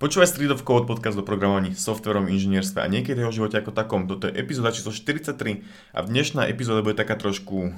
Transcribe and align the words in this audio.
Počúvaj 0.00 0.32
Street 0.32 0.48
of 0.48 0.64
Code 0.64 0.88
podcast 0.88 1.12
o 1.12 1.20
programovaní, 1.20 1.76
softverom, 1.76 2.32
inžinierstve 2.32 2.80
a 2.80 2.88
niekedy 2.88 3.20
o 3.20 3.28
živote 3.28 3.60
ako 3.60 3.68
takom. 3.68 4.08
Toto 4.08 4.32
je 4.32 4.32
epizóda 4.32 4.72
číslo 4.72 4.96
43 4.96 5.36
a 5.92 5.98
dnešná 6.00 6.48
epizóda 6.48 6.80
bude 6.80 6.96
taká 6.96 7.20
trošku 7.20 7.76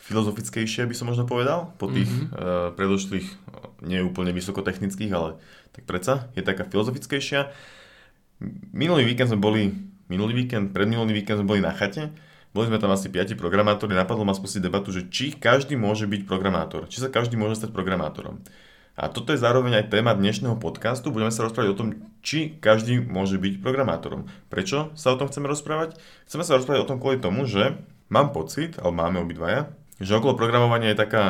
filozofickejšia, 0.00 0.88
by 0.88 0.96
som 0.96 1.12
možno 1.12 1.28
povedal, 1.28 1.76
po 1.76 1.92
tých 1.92 2.08
mm-hmm. 2.08 2.32
uh, 2.32 2.72
predošlých, 2.72 3.28
nie 3.84 4.00
úplne 4.00 4.32
vysokotechnických, 4.32 5.12
ale 5.12 5.36
tak 5.76 5.84
predsa, 5.84 6.32
je 6.32 6.40
taká 6.40 6.64
filozofickejšia. 6.64 7.52
Minulý 8.72 9.04
víkend 9.04 9.28
sme 9.28 9.36
boli, 9.36 9.76
minulý 10.08 10.32
víkend, 10.48 10.72
predminulý 10.72 11.20
víkend 11.20 11.44
sme 11.44 11.52
boli 11.52 11.60
na 11.60 11.76
chate, 11.76 12.16
boli 12.56 12.72
sme 12.72 12.80
tam 12.80 12.96
asi 12.96 13.12
5 13.12 13.36
programátori, 13.36 13.92
napadlo 13.92 14.24
ma 14.24 14.32
spustiť 14.32 14.64
debatu, 14.64 14.88
že 14.88 15.04
či 15.12 15.36
každý 15.36 15.76
môže 15.76 16.08
byť 16.08 16.24
programátor, 16.24 16.88
či 16.88 17.04
sa 17.04 17.12
každý 17.12 17.36
môže 17.36 17.60
stať 17.60 17.76
programátorom. 17.76 18.40
A 18.92 19.08
toto 19.08 19.32
je 19.32 19.40
zároveň 19.40 19.80
aj 19.80 19.88
téma 19.88 20.12
dnešného 20.12 20.60
podcastu. 20.60 21.08
Budeme 21.08 21.32
sa 21.32 21.48
rozprávať 21.48 21.72
o 21.72 21.78
tom, 21.80 21.88
či 22.20 22.60
každý 22.60 23.00
môže 23.00 23.40
byť 23.40 23.64
programátorom. 23.64 24.28
Prečo 24.52 24.92
sa 24.92 25.16
o 25.16 25.18
tom 25.18 25.32
chceme 25.32 25.48
rozprávať? 25.48 25.96
Chceme 26.28 26.44
sa 26.44 26.60
rozprávať 26.60 26.84
o 26.84 26.88
tom 26.92 27.00
kvôli 27.00 27.16
tomu, 27.16 27.48
že 27.48 27.80
mám 28.12 28.36
pocit, 28.36 28.76
alebo 28.76 29.00
máme 29.00 29.24
obidvaja, 29.24 29.72
že 29.96 30.12
okolo 30.12 30.36
programovania 30.36 30.92
je 30.92 31.00
taká 31.08 31.24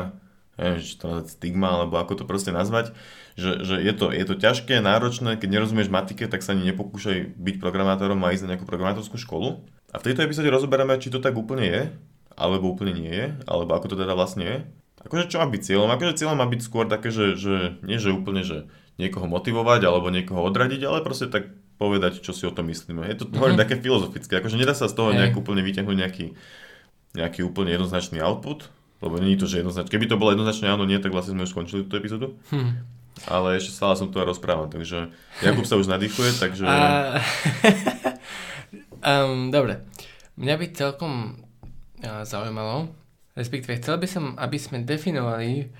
neviem, 0.59 0.83
či 0.83 0.99
to 0.99 1.23
stigma, 1.31 1.79
alebo 1.79 2.03
ako 2.03 2.23
to 2.23 2.25
proste 2.27 2.51
nazvať, 2.51 2.93
že, 3.39 3.63
že 3.63 3.79
je, 3.79 3.93
to, 3.95 4.11
je 4.11 4.25
to 4.27 4.35
ťažké, 4.37 4.83
náročné, 4.83 5.39
keď 5.39 5.49
nerozumieš 5.49 5.89
matike, 5.89 6.27
tak 6.27 6.43
sa 6.43 6.53
ani 6.53 6.75
nepokúšaj 6.75 7.39
byť 7.39 7.57
programátorom 7.63 8.21
a 8.21 8.35
ísť 8.35 8.45
na 8.45 8.51
nejakú 8.55 8.67
programátorskú 8.69 9.17
školu. 9.17 9.65
A 9.95 9.97
v 10.03 10.05
tejto 10.11 10.27
epizóde 10.27 10.53
rozoberieme, 10.53 10.99
či 11.01 11.09
to 11.09 11.23
tak 11.23 11.39
úplne 11.39 11.65
je, 11.65 11.83
alebo 12.37 12.75
úplne 12.75 12.93
nie 12.93 13.13
je, 13.13 13.27
alebo 13.49 13.73
ako 13.73 13.95
to 13.95 13.97
teda 13.97 14.13
vlastne 14.13 14.45
je. 14.45 14.57
Akože 15.03 15.31
čo 15.31 15.43
má 15.43 15.47
byť 15.51 15.63
cieľom? 15.67 15.91
Akože 15.91 16.19
cieľom 16.19 16.39
má 16.39 16.47
byť 16.47 16.61
skôr 16.63 16.87
také, 16.87 17.11
že, 17.11 17.35
že 17.35 17.79
nie 17.83 17.99
že 17.99 18.15
úplne, 18.15 18.47
že 18.47 18.71
niekoho 19.01 19.27
motivovať 19.27 19.83
alebo 19.83 20.15
niekoho 20.15 20.47
odradiť, 20.47 20.81
ale 20.87 21.03
proste 21.03 21.27
tak 21.27 21.51
povedať, 21.81 22.23
čo 22.23 22.31
si 22.31 22.47
o 22.47 22.55
tom 22.55 22.71
myslíme. 22.71 23.03
Je 23.11 23.19
to 23.19 23.25
mm-hmm. 23.27 23.39
hovorím 23.43 23.59
také 23.59 23.75
filozofické, 23.81 24.39
akože 24.39 24.61
nedá 24.61 24.77
sa 24.77 24.87
z 24.87 24.95
toho 24.95 25.11
nejak 25.11 25.35
úplne 25.35 25.67
vyťahnuť 25.67 25.97
nejaký, 25.99 26.27
nejaký 27.19 27.41
úplne 27.43 27.75
jednoznačný 27.75 28.23
output, 28.23 28.71
lebo 29.03 29.19
je 29.19 29.35
to, 29.35 29.51
že 29.51 29.67
jednoznačné. 29.67 29.91
Keby 29.91 30.07
to 30.07 30.21
bolo 30.21 30.31
jednoznačne 30.31 30.71
áno, 30.71 30.87
nie, 30.87 31.03
tak 31.03 31.11
vlastne 31.11 31.35
sme 31.35 31.45
už 31.49 31.51
skončili 31.51 31.83
túto 31.83 31.99
epizódu. 31.99 32.39
Hm. 32.55 33.03
Ale 33.27 33.59
ešte 33.59 33.75
stále 33.75 33.99
som 33.99 34.09
tu 34.09 34.23
a 34.23 34.25
rozprávam, 34.25 34.71
takže 34.71 35.11
Jakub 35.43 35.67
sa 35.67 35.77
už 35.77 35.91
nadýchuje, 35.91 36.39
takže... 36.39 36.65
A... 36.65 37.19
um, 39.27 39.51
dobre. 39.51 39.83
Mňa 40.39 40.55
by 40.57 40.67
celkom 40.73 41.43
uh, 42.01 42.25
zaujímalo, 42.25 42.89
respektíve 43.33 43.81
chcel 43.81 43.97
by 43.97 44.09
som, 44.09 44.25
aby 44.37 44.57
sme 44.61 44.85
definovali, 44.85 45.73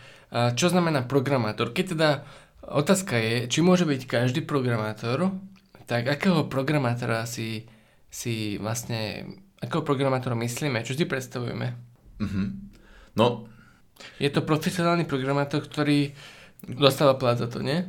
čo 0.57 0.67
znamená 0.73 1.05
programátor. 1.05 1.77
Keď 1.77 1.99
teda 1.99 2.25
otázka 2.65 3.21
je, 3.21 3.35
či 3.53 3.61
môže 3.61 3.85
byť 3.85 4.09
každý 4.09 4.41
programátor, 4.41 5.37
tak 5.85 6.09
akého 6.09 6.49
programátora 6.49 7.29
si, 7.29 7.69
si 8.09 8.57
vlastne, 8.57 9.29
akého 9.61 9.85
programátora 9.85 10.33
myslíme, 10.39 10.81
čo 10.87 10.97
si 10.97 11.05
predstavujeme? 11.05 11.77
Mm-hmm. 12.23 12.47
No. 13.19 13.45
Je 14.17 14.33
to 14.33 14.41
profesionálny 14.41 15.05
programátor, 15.05 15.61
ktorý 15.69 16.17
dostáva 16.65 17.19
plat 17.21 17.37
za 17.37 17.51
to, 17.51 17.61
nie? 17.61 17.85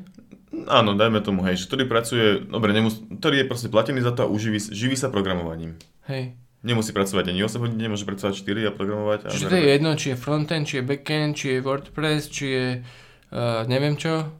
Áno, 0.70 0.94
dajme 0.94 1.23
tomu, 1.23 1.42
hej, 1.48 1.64
že 1.64 1.66
ktorý 1.66 1.89
pracuje, 1.89 2.25
dobre, 2.45 2.75
nemus- 2.75 3.02
ktorý 3.08 3.42
je 3.42 3.50
proste 3.50 3.72
platený 3.73 4.05
za 4.05 4.14
to 4.14 4.27
a 4.27 4.30
uživí, 4.30 4.61
živí 4.61 4.94
sa 4.94 5.09
programovaním. 5.09 5.80
Hej. 6.05 6.38
Nemusí 6.64 6.95
pracovať 6.95 7.36
ani 7.36 7.44
8 7.44 7.59
hodín, 7.59 7.75
nemôže 7.75 8.08
pracovať 8.08 8.39
4 8.39 8.67
a 8.67 8.72
programovať. 8.72 9.19
A 9.28 9.30
Čiže 9.36 9.52
to 9.52 9.58
je 9.59 9.66
jedno, 9.67 9.92
či 10.00 10.08
je 10.16 10.17
frontend, 10.17 10.64
či 10.64 10.80
je 10.80 10.83
backend, 10.88 11.36
či 11.36 11.45
je 11.52 11.58
WordPress, 11.59 12.31
či 12.31 12.45
je 12.47 12.67
uh, 12.80 13.67
neviem 13.67 14.00
čo. 14.00 14.31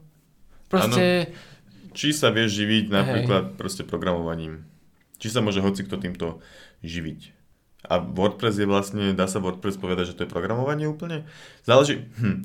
Proste... 0.72 1.28
Ano. 1.28 1.52
Či 1.94 2.10
sa 2.10 2.34
vieš 2.34 2.58
živiť 2.58 2.90
napríklad 2.90 3.54
Hej. 3.54 3.56
proste 3.60 3.82
programovaním. 3.86 4.66
Či 5.22 5.30
sa 5.30 5.38
môže 5.38 5.62
hoci 5.62 5.86
kto 5.86 5.94
týmto 6.00 6.42
živiť. 6.82 7.30
A 7.86 8.00
WordPress 8.00 8.56
je 8.58 8.66
vlastne, 8.66 9.04
dá 9.12 9.28
sa 9.28 9.38
WordPress 9.38 9.76
povedať, 9.76 10.10
že 10.10 10.16
to 10.16 10.24
je 10.26 10.32
programovanie 10.32 10.88
úplne? 10.88 11.28
Záleží, 11.62 12.08
hm, 12.18 12.40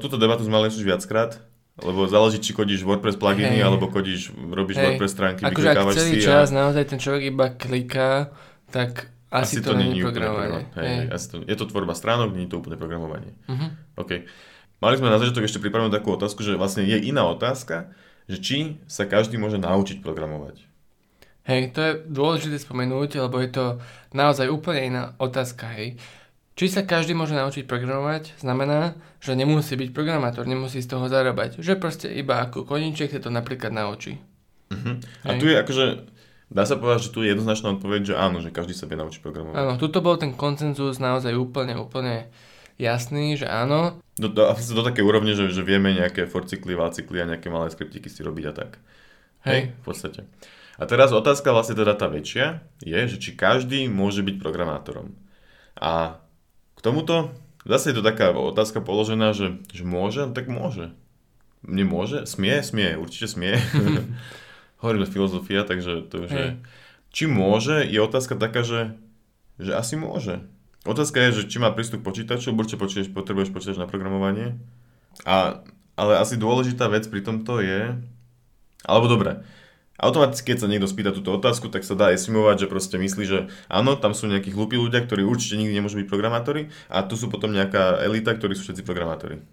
túto 0.00 0.16
debatu 0.16 0.42
sme 0.42 0.58
mali 0.58 0.72
už 0.72 0.82
viackrát, 0.82 1.38
lebo 1.78 2.08
záleží, 2.08 2.40
či 2.40 2.56
kodíš 2.56 2.82
WordPress 2.82 3.20
pluginy, 3.20 3.60
hey. 3.60 3.66
alebo 3.68 3.92
kodíš, 3.92 4.32
robíš 4.32 4.80
hey. 4.80 4.96
WordPress 4.96 5.12
stránky, 5.12 5.44
akože 5.44 5.68
ak 5.70 5.86
celý 5.94 6.12
si 6.18 6.24
čas 6.24 6.48
a... 6.50 6.64
naozaj 6.64 6.84
ten 6.88 6.98
človek 6.98 7.28
iba 7.28 7.46
kliká 7.52 8.32
tak 8.72 9.12
asi, 9.30 9.62
asi 9.62 9.64
to, 9.64 9.72
to 9.72 9.78
není 9.78 10.02
programovanie. 10.02 10.66
Hej, 10.74 10.86
hej. 10.90 11.06
Asi 11.14 11.26
to, 11.30 11.36
je 11.46 11.56
to 11.56 11.66
tvorba 11.70 11.94
stránok, 11.94 12.34
nie 12.34 12.50
je 12.50 12.50
to 12.50 12.58
úplne 12.58 12.74
programovanie. 12.74 13.30
Uh-huh. 13.46 13.70
OK. 14.02 14.26
Mali 14.82 14.94
sme 14.98 15.06
na 15.06 15.22
začiatok 15.22 15.46
ešte 15.46 15.62
pripravenú 15.62 15.94
takú 15.94 16.10
otázku, 16.10 16.42
že 16.42 16.58
vlastne 16.58 16.82
je 16.82 16.98
iná 16.98 17.22
otázka, 17.30 17.94
že 18.26 18.42
či 18.42 18.58
sa 18.90 19.06
každý 19.06 19.38
môže 19.38 19.62
naučiť 19.62 20.02
programovať. 20.02 20.66
Hej, 21.46 21.72
to 21.72 21.80
je 21.80 21.92
dôležité 22.10 22.58
spomenúť, 22.58 23.22
lebo 23.22 23.38
je 23.38 23.50
to 23.54 23.64
naozaj 24.10 24.50
úplne 24.50 24.82
iná 24.92 25.02
otázka, 25.22 25.70
hej. 25.78 25.96
Či 26.58 26.66
sa 26.68 26.82
každý 26.84 27.16
môže 27.16 27.32
naučiť 27.32 27.64
programovať, 27.64 28.36
znamená, 28.42 28.98
že 29.22 29.38
nemusí 29.38 29.78
byť 29.78 29.96
programátor, 29.96 30.44
nemusí 30.44 30.82
z 30.82 30.90
toho 30.90 31.08
zarábať. 31.08 31.62
Že 31.62 31.80
proste 31.80 32.06
iba 32.10 32.42
ako 32.42 32.68
koníček 32.68 33.14
sa 33.14 33.22
to 33.22 33.32
napríklad 33.32 33.72
naučí. 33.72 34.20
Uh-huh. 34.68 35.00
A 35.24 35.38
tu 35.38 35.48
je 35.48 35.56
akože 35.56 35.84
Dá 36.50 36.66
sa 36.66 36.74
povedať, 36.74 37.06
že 37.06 37.14
tu 37.14 37.22
je 37.22 37.30
jednoznačná 37.30 37.78
odpoveď, 37.78 38.10
že 38.10 38.14
áno, 38.18 38.42
že 38.42 38.50
každý 38.50 38.74
sa 38.74 38.90
vie 38.90 38.98
naučiť 38.98 39.22
programovať. 39.22 39.54
Áno, 39.54 39.72
tuto 39.78 40.02
bol 40.02 40.18
ten 40.18 40.34
koncenzus 40.34 40.98
naozaj 40.98 41.30
úplne, 41.38 41.78
úplne 41.78 42.26
jasný, 42.74 43.38
že 43.38 43.46
áno. 43.46 44.02
Do, 44.18 44.26
do, 44.26 44.50
do 44.50 44.82
také 44.82 45.06
úrovne, 45.06 45.38
že, 45.38 45.46
že 45.54 45.62
vieme 45.62 45.94
nejaké 45.94 46.26
for 46.26 46.42
cykly, 46.42 46.74
cykly 46.74 47.22
a 47.22 47.30
nejaké 47.30 47.54
malé 47.54 47.70
skriptiky 47.70 48.10
si 48.10 48.26
robiť 48.26 48.44
a 48.50 48.52
tak. 48.52 48.82
Hej. 49.46 49.54
Hej, 49.54 49.62
v 49.78 49.82
podstate. 49.86 50.20
A 50.80 50.88
teraz 50.90 51.14
otázka 51.14 51.54
vlastne 51.54 51.76
teda 51.78 51.94
tá 51.94 52.10
väčšia 52.10 52.66
je, 52.82 52.98
že 53.06 53.16
či 53.20 53.38
každý 53.38 53.86
môže 53.86 54.26
byť 54.26 54.42
programátorom. 54.42 55.14
A 55.78 56.18
k 56.74 56.80
tomuto 56.82 57.30
zase 57.62 57.92
je 57.92 58.00
to 58.00 58.02
taká 58.02 58.32
otázka 58.32 58.82
položená, 58.82 59.36
že, 59.36 59.60
že 59.70 59.86
môže, 59.86 60.26
no 60.26 60.32
tak 60.32 60.50
môže. 60.50 60.90
Nemôže? 61.60 62.24
Smie? 62.24 62.64
Smie, 62.64 62.96
určite 62.96 63.28
smie. 63.28 63.54
hovoríme 64.80 65.06
filozofia, 65.06 65.62
takže 65.64 66.08
to 66.08 66.26
už 66.26 66.30
je... 66.32 66.46
Či 67.10 67.26
môže, 67.26 67.82
je 67.84 67.98
otázka 67.98 68.38
taká, 68.38 68.62
že, 68.62 68.94
že 69.58 69.74
asi 69.74 69.98
môže. 69.98 70.46
Otázka 70.86 71.20
je, 71.28 71.42
že 71.42 71.52
či 71.52 71.60
má 71.60 71.68
prístup 71.74 72.00
k 72.00 72.08
počítaču, 72.08 72.54
určite 72.54 72.80
počítač, 72.80 73.06
potrebuješ 73.12 73.50
počítač 73.52 73.76
na 73.76 73.90
programovanie. 73.90 74.56
A, 75.26 75.60
ale 75.98 76.12
asi 76.22 76.40
dôležitá 76.40 76.88
vec 76.88 77.04
pri 77.10 77.20
tomto 77.20 77.60
je, 77.60 77.98
alebo 78.86 79.10
dobre, 79.10 79.42
automaticky, 80.00 80.54
keď 80.54 80.58
sa 80.64 80.70
niekto 80.70 80.88
spýta 80.88 81.10
túto 81.12 81.34
otázku, 81.34 81.68
tak 81.68 81.84
sa 81.84 81.98
dá 81.98 82.14
estimovať, 82.14 82.64
že 82.64 82.66
proste 82.70 82.96
myslí, 82.96 83.24
že 83.26 83.38
áno, 83.68 83.98
tam 83.98 84.16
sú 84.16 84.30
nejakí 84.30 84.54
hlupí 84.54 84.80
ľudia, 84.80 85.04
ktorí 85.04 85.26
určite 85.26 85.60
nikdy 85.60 85.76
nemôžu 85.76 86.00
byť 86.00 86.08
programátori 86.08 86.72
a 86.88 87.04
tu 87.04 87.20
sú 87.20 87.28
potom 87.28 87.52
nejaká 87.52 88.00
elita, 88.00 88.32
ktorí 88.32 88.56
sú 88.56 88.70
všetci 88.70 88.86
programátori. 88.86 89.44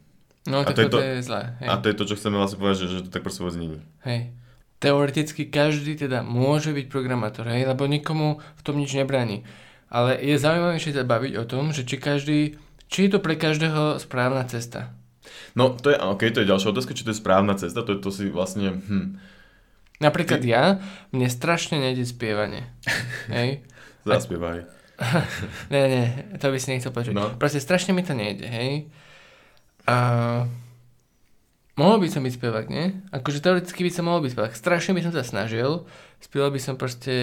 No, 0.48 0.64
a 0.64 0.72
to, 0.72 0.80
je 0.80 0.88
to, 0.88 1.04
je 1.04 1.26
zlé. 1.28 1.60
Hej. 1.60 1.68
A 1.68 1.74
to 1.76 1.92
je 1.92 1.96
to, 2.00 2.04
čo 2.08 2.16
chceme 2.16 2.40
vlastne 2.40 2.56
povedať, 2.64 2.78
že, 2.80 2.88
že 2.88 3.00
to 3.04 3.10
tak 3.12 3.28
proste 3.28 3.44
vôbec 3.44 3.60
není. 3.60 3.84
Hej 4.08 4.32
teoreticky 4.78 5.50
každý 5.50 5.98
teda 5.98 6.22
môže 6.22 6.74
byť 6.74 6.86
programátor, 6.90 7.50
hej, 7.50 7.66
lebo 7.66 7.90
nikomu 7.90 8.42
v 8.58 8.62
tom 8.62 8.78
nič 8.78 8.94
nebráni. 8.94 9.42
Ale 9.88 10.20
je 10.20 10.36
zaujímavejšie 10.38 10.94
sa 10.94 11.08
baviť 11.08 11.34
o 11.40 11.46
tom, 11.48 11.72
že 11.72 11.88
či 11.88 11.98
každý, 11.98 12.60
či 12.92 13.08
je 13.08 13.18
to 13.18 13.20
pre 13.24 13.40
každého 13.40 13.98
správna 13.98 14.44
cesta. 14.46 14.94
No, 15.58 15.74
to 15.74 15.92
je, 15.92 15.98
ok, 15.98 16.22
to 16.30 16.44
je 16.44 16.50
ďalšia 16.50 16.72
otázka, 16.72 16.94
či 16.94 17.04
to 17.08 17.12
je 17.16 17.22
správna 17.22 17.58
cesta, 17.58 17.82
to 17.82 17.98
je 17.98 18.00
to 18.00 18.10
si 18.14 18.30
vlastne, 18.30 18.78
hm. 18.78 19.18
Napríklad 19.98 20.46
Ty... 20.46 20.48
ja, 20.48 20.64
mne 21.10 21.26
strašne 21.26 21.82
nejde 21.82 22.06
spievanie. 22.06 22.70
Hej. 23.34 23.66
Zaspievaj. 24.06 24.78
ne, 25.74 25.82
ne, 25.90 26.04
to 26.42 26.50
by 26.50 26.58
si 26.58 26.74
nechcel 26.74 26.90
počuť. 26.90 27.14
No. 27.14 27.34
Proste 27.38 27.62
strašne 27.62 27.94
mi 27.94 28.02
to 28.02 28.18
nejde, 28.18 28.50
hej. 28.50 28.90
A 29.86 29.98
Mohol 31.78 31.98
by 32.04 32.08
som 32.10 32.26
byť 32.26 32.34
spevák, 32.42 32.68
nie? 32.74 33.06
Akože 33.14 33.38
teoreticky 33.38 33.86
by 33.86 33.92
som 33.94 34.10
mohol 34.10 34.26
byť 34.26 34.34
spevák. 34.34 34.54
Strašne 34.58 34.98
by 34.98 35.02
som 35.06 35.14
sa 35.14 35.22
snažil. 35.22 35.86
Spieval 36.18 36.50
by 36.50 36.58
som 36.58 36.74
proste, 36.74 37.14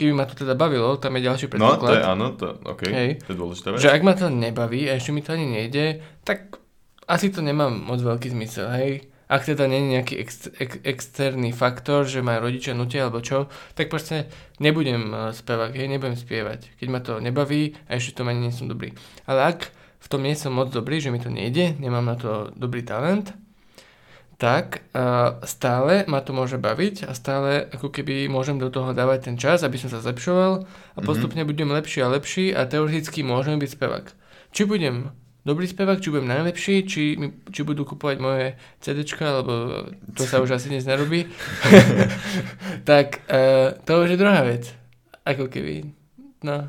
keby 0.00 0.16
ma 0.16 0.24
to 0.24 0.32
teda 0.32 0.56
bavilo, 0.56 0.96
tam 0.96 1.20
je 1.20 1.28
ďalší 1.28 1.52
predpoklad. 1.52 1.84
No, 1.84 1.84
to 1.84 1.92
je 1.92 2.04
áno, 2.08 2.26
to, 2.32 2.46
OK, 2.64 2.82
Hej. 2.88 3.20
to 3.20 3.36
je 3.36 3.36
dôležité. 3.36 3.76
Že 3.76 3.92
ak 3.92 4.00
ma 4.00 4.16
to 4.16 4.32
nebaví 4.32 4.88
a 4.88 4.96
ešte 4.96 5.12
mi 5.12 5.20
to 5.20 5.36
ani 5.36 5.44
nejde, 5.44 6.00
tak 6.24 6.56
asi 7.04 7.28
to 7.28 7.44
nemá 7.44 7.68
moc 7.68 8.00
veľký 8.00 8.32
zmysel, 8.32 8.72
hej. 8.72 8.92
Ak 9.30 9.46
teda 9.46 9.68
nie 9.68 9.78
je 9.78 9.92
nejaký 9.94 10.14
ex, 10.18 10.50
ex, 10.58 10.80
externý 10.82 11.54
faktor, 11.54 12.02
že 12.08 12.24
ma 12.24 12.42
rodičia 12.42 12.74
nutia 12.74 13.06
alebo 13.06 13.22
čo, 13.22 13.46
tak 13.78 13.86
proste 13.86 14.26
nebudem 14.58 15.12
uh, 15.12 15.30
spevák, 15.30 15.76
hej, 15.76 15.86
nebudem 15.86 16.18
spievať. 16.18 16.80
Keď 16.80 16.88
ma 16.90 16.98
to 16.98 17.20
nebaví 17.20 17.78
a 17.86 18.00
ešte 18.00 18.18
to 18.18 18.26
ani 18.26 18.48
nie 18.48 18.54
som 18.56 18.66
dobrý. 18.66 18.96
Ale 19.28 19.54
ak 19.54 19.70
v 20.00 20.06
tom 20.08 20.24
nie 20.24 20.34
som 20.34 20.56
moc 20.56 20.72
dobrý, 20.72 20.98
že 20.98 21.12
mi 21.12 21.20
to 21.20 21.28
nejde, 21.28 21.76
nemám 21.78 22.08
na 22.08 22.16
to 22.16 22.50
dobrý 22.56 22.82
talent, 22.82 23.36
tak 24.40 24.88
uh, 24.96 25.36
stále 25.44 26.08
ma 26.08 26.24
to 26.24 26.32
môže 26.32 26.56
baviť 26.56 27.04
a 27.04 27.12
stále 27.12 27.68
ako 27.76 27.92
keby 27.92 28.24
môžem 28.24 28.56
do 28.56 28.72
toho 28.72 28.96
dávať 28.96 29.28
ten 29.28 29.36
čas, 29.36 29.60
aby 29.60 29.76
som 29.76 29.92
sa 29.92 30.00
zlepšoval 30.00 30.64
a 30.64 30.98
mhm. 30.98 31.04
postupne 31.04 31.44
mm-hmm. 31.44 31.50
budem 31.52 31.68
lepší 31.68 32.00
a 32.00 32.08
lepší 32.08 32.56
a 32.56 32.64
teoreticky 32.64 33.20
môžem 33.20 33.60
byť 33.60 33.70
spevák. 33.76 34.06
Či 34.56 34.64
budem 34.64 35.12
dobrý 35.44 35.68
spevák, 35.68 36.00
či 36.00 36.08
budem 36.08 36.32
najlepší, 36.32 36.74
či, 36.88 37.20
mi, 37.20 37.36
či 37.52 37.60
budú 37.68 37.84
kupovať 37.84 38.16
moje 38.16 38.46
CDčka, 38.80 39.44
lebo 39.44 39.52
to 40.16 40.24
sa 40.24 40.40
už 40.44 40.56
asi 40.56 40.72
dnes 40.72 40.88
nerobí. 40.88 41.28
tak 42.88 43.20
uh, 43.28 43.76
to 43.84 44.08
už 44.08 44.16
je 44.16 44.20
druhá 44.20 44.40
vec. 44.40 44.72
Ako 45.28 45.52
keby, 45.52 45.84
no. 46.48 46.64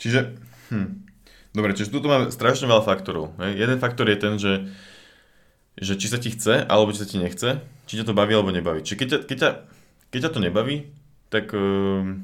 Čiže, 0.00 0.32
hm. 0.72 1.04
Dobre, 1.52 1.76
čiže 1.76 1.92
tu 1.92 2.00
máme 2.04 2.32
strašne 2.32 2.70
veľa 2.70 2.84
faktorov. 2.86 3.36
Hej. 3.36 3.58
Jeden 3.58 3.78
faktor 3.82 4.06
je 4.08 4.18
ten, 4.20 4.34
že, 4.38 4.68
že 5.78 5.94
či 5.94 6.06
sa 6.10 6.18
ti 6.18 6.34
chce, 6.34 6.66
alebo 6.66 6.90
či 6.90 7.00
sa 7.02 7.08
ti 7.08 7.16
nechce, 7.22 7.62
či 7.86 7.94
ťa 7.98 8.06
to 8.10 8.18
baví, 8.18 8.34
alebo 8.34 8.50
nebaví. 8.50 8.82
Čiže 8.82 8.98
keď 8.98 9.08
ťa, 9.08 9.18
keď 9.24 9.36
ťa, 9.38 9.50
keď 10.10 10.20
ťa 10.26 10.30
to 10.34 10.40
nebaví, 10.42 10.76
tak... 11.30 11.54
Uh, 11.54 12.18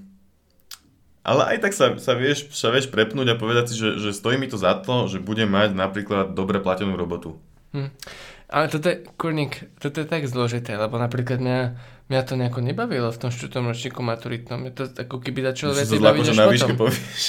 ale 1.25 1.57
aj 1.57 1.59
tak 1.65 1.73
sa, 1.73 1.97
sa, 1.97 2.13
vieš, 2.13 2.53
sa 2.53 2.69
vieš 2.69 2.93
prepnúť 2.93 3.33
a 3.33 3.41
povedať 3.41 3.73
si, 3.73 3.75
že, 3.81 3.97
že 3.97 4.13
stojí 4.13 4.37
mi 4.37 4.45
to 4.45 4.61
za 4.61 4.77
to, 4.77 5.09
že 5.09 5.25
budem 5.25 5.49
mať 5.49 5.73
napríklad 5.73 6.37
dobre 6.37 6.61
platenú 6.61 7.01
robotu. 7.01 7.41
Hm. 7.73 7.89
Ale 8.53 8.69
toto 8.69 8.93
je, 8.93 9.01
kurník, 9.17 9.73
toto 9.81 10.05
je 10.05 10.07
tak 10.07 10.29
zložité, 10.29 10.77
lebo 10.77 11.01
napríklad 11.01 11.41
mňa, 11.41 11.61
mňa 12.13 12.21
to 12.29 12.37
nejako 12.37 12.61
nebavilo 12.61 13.09
v 13.09 13.19
tom 13.19 13.33
štvrtom 13.33 13.65
ročníku 13.73 14.05
maturitnom. 14.05 14.61
Mňa 14.61 14.73
to 14.77 14.85
ako 14.93 15.17
keby 15.25 15.49
začalo 15.49 15.73
viacej 15.73 15.99
baviť 15.99 16.27
až 16.29 16.39
potom. 16.45 16.77
Povieš. 16.77 17.25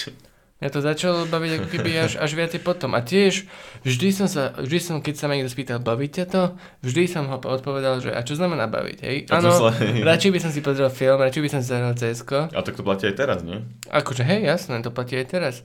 Mňa 0.65 0.73
to 0.73 0.81
začalo 0.81 1.29
baviť 1.29 1.51
ako 1.61 1.67
keby 1.77 1.91
až, 2.09 2.17
až 2.17 2.31
viacej 2.33 2.65
potom. 2.65 2.97
A 2.97 3.05
tiež 3.05 3.45
vždy 3.85 4.09
som 4.09 4.25
sa, 4.25 4.49
vždy 4.57 4.81
som, 4.81 4.97
keď 4.97 5.13
sa 5.13 5.29
ma 5.29 5.37
niekto 5.37 5.53
spýtal, 5.53 5.77
bavíte 5.77 6.25
to? 6.25 6.57
Vždy 6.81 7.05
som 7.05 7.29
ho 7.29 7.37
odpovedal, 7.37 8.01
že 8.01 8.09
a 8.09 8.25
čo 8.25 8.33
znamená 8.33 8.65
baviť, 8.65 8.97
hej? 9.05 9.29
Áno, 9.29 9.69
radšej 10.01 10.31
by 10.33 10.39
som 10.41 10.49
si 10.49 10.65
pozrel 10.65 10.89
film, 10.89 11.21
radšej 11.21 11.43
by 11.45 11.49
som 11.53 11.59
si 11.61 11.69
zahral 11.69 11.93
CSK. 11.93 12.49
A 12.49 12.65
tak 12.65 12.73
to 12.73 12.81
platí 12.81 13.05
aj 13.05 13.13
teraz, 13.13 13.45
nie? 13.45 13.61
Akože 13.93 14.25
hej, 14.25 14.41
jasné, 14.41 14.81
to 14.81 14.89
platí 14.89 15.13
aj 15.21 15.27
teraz. 15.29 15.55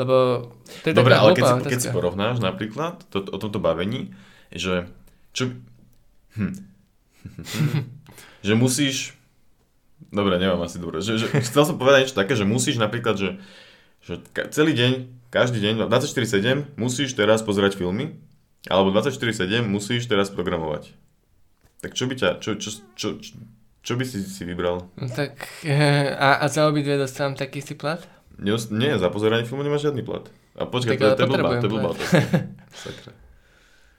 Lebo 0.00 0.48
to 0.80 0.86
je 0.88 0.94
Dobre, 0.96 1.12
ale 1.12 1.36
keď 1.36 1.44
si, 1.44 1.54
keď 1.68 1.80
si 1.84 1.88
porovnáš 1.92 2.40
napríklad 2.40 3.04
to, 3.12 3.28
o 3.28 3.36
tomto 3.36 3.60
bavení, 3.60 4.16
že 4.48 4.88
čo... 5.36 5.52
Hm. 6.40 6.56
že 8.48 8.52
musíš... 8.56 9.12
Dobre, 10.08 10.40
nemám 10.40 10.64
asi 10.64 10.80
dobre. 10.80 11.04
Že, 11.04 11.20
že, 11.20 11.26
chcel 11.44 11.68
som 11.68 11.76
povedať 11.76 12.08
niečo 12.08 12.16
také, 12.16 12.32
že 12.32 12.48
musíš 12.48 12.80
napríklad, 12.80 13.20
že 13.20 13.36
že 14.08 14.24
celý 14.48 14.72
deň, 14.72 14.92
každý 15.28 15.60
deň, 15.60 15.84
24-7 15.92 16.80
musíš 16.80 17.12
teraz 17.12 17.44
pozerať 17.44 17.76
filmy, 17.76 18.16
alebo 18.72 18.88
24-7 18.96 19.68
musíš 19.68 20.08
teraz 20.08 20.32
programovať. 20.32 20.96
Tak 21.84 21.92
čo 21.92 22.08
by 22.08 22.14
ťa, 22.16 22.28
čo, 22.40 22.56
čo, 22.56 22.80
čo, 22.96 23.08
čo, 23.20 23.36
čo 23.84 23.92
by 23.94 24.04
si 24.08 24.24
si 24.24 24.42
vybral? 24.48 24.88
No 24.96 25.06
tak 25.12 25.36
a, 26.24 26.40
a 26.40 26.44
za 26.48 26.64
obidve 26.64 26.96
dostávam 26.96 27.36
taký 27.36 27.60
si 27.60 27.76
plat? 27.76 28.00
Nie, 28.40 28.56
nie, 28.72 28.96
za 28.96 29.12
pozeranie 29.12 29.44
filmu 29.44 29.60
nemáš 29.60 29.92
žiadny 29.92 30.00
plat. 30.00 30.24
A 30.56 30.64
počkaj, 30.64 30.96
to, 30.96 31.06
to 31.14 31.22
je 31.22 31.30
blbá, 31.30 31.50
to 31.60 31.66
je 31.68 31.72
blbá. 31.76 31.90
Sakra. 32.82 33.12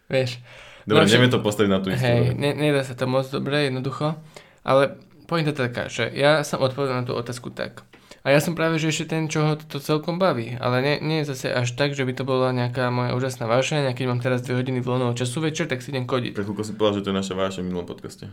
Vieš. 0.10 0.42
Dobre, 0.90 1.06
no, 1.06 1.12
neviem 1.12 1.30
to 1.30 1.40
postaviť 1.44 1.70
na 1.70 1.80
tú 1.86 1.94
istú. 1.94 2.02
Hej, 2.02 2.34
ne, 2.34 2.52
nedá 2.58 2.82
sa 2.82 2.98
to 2.98 3.06
moc 3.06 3.30
dobre, 3.30 3.70
jednoducho. 3.70 4.18
Ale 4.66 4.98
pointa 5.30 5.54
taká, 5.54 5.86
že 5.86 6.10
ja 6.18 6.42
som 6.42 6.66
odpovedal 6.66 7.04
na 7.04 7.06
tú 7.06 7.14
otázku 7.14 7.54
tak. 7.54 7.86
A 8.20 8.36
ja 8.36 8.40
som 8.44 8.52
práve, 8.52 8.76
že 8.78 8.92
ešte 8.92 9.16
ten, 9.16 9.32
čo 9.32 9.48
ho 9.48 9.54
to 9.56 9.80
celkom 9.80 10.20
baví. 10.20 10.60
Ale 10.60 10.84
nie, 10.84 10.96
nie 11.00 11.18
je 11.24 11.32
zase 11.32 11.56
až 11.56 11.72
tak, 11.80 11.96
že 11.96 12.04
by 12.04 12.12
to 12.12 12.28
bola 12.28 12.52
nejaká 12.52 12.92
moja 12.92 13.16
úžasná 13.16 13.48
vášeň. 13.48 13.88
A 13.88 13.96
keď 13.96 14.06
mám 14.12 14.20
teraz 14.20 14.44
2 14.44 14.60
hodiny 14.60 14.84
voľného 14.84 15.16
času 15.16 15.40
večer, 15.40 15.72
tak 15.72 15.80
si 15.80 15.96
idem 15.96 16.04
kodiť. 16.04 16.36
Tak 16.36 16.48
si 16.68 16.76
povedal, 16.76 17.00
že 17.00 17.04
to 17.08 17.12
je 17.12 17.20
naša 17.20 17.34
vášeň 17.40 17.62
v 17.64 17.68
minulom 17.72 17.88
podcaste. 17.88 18.28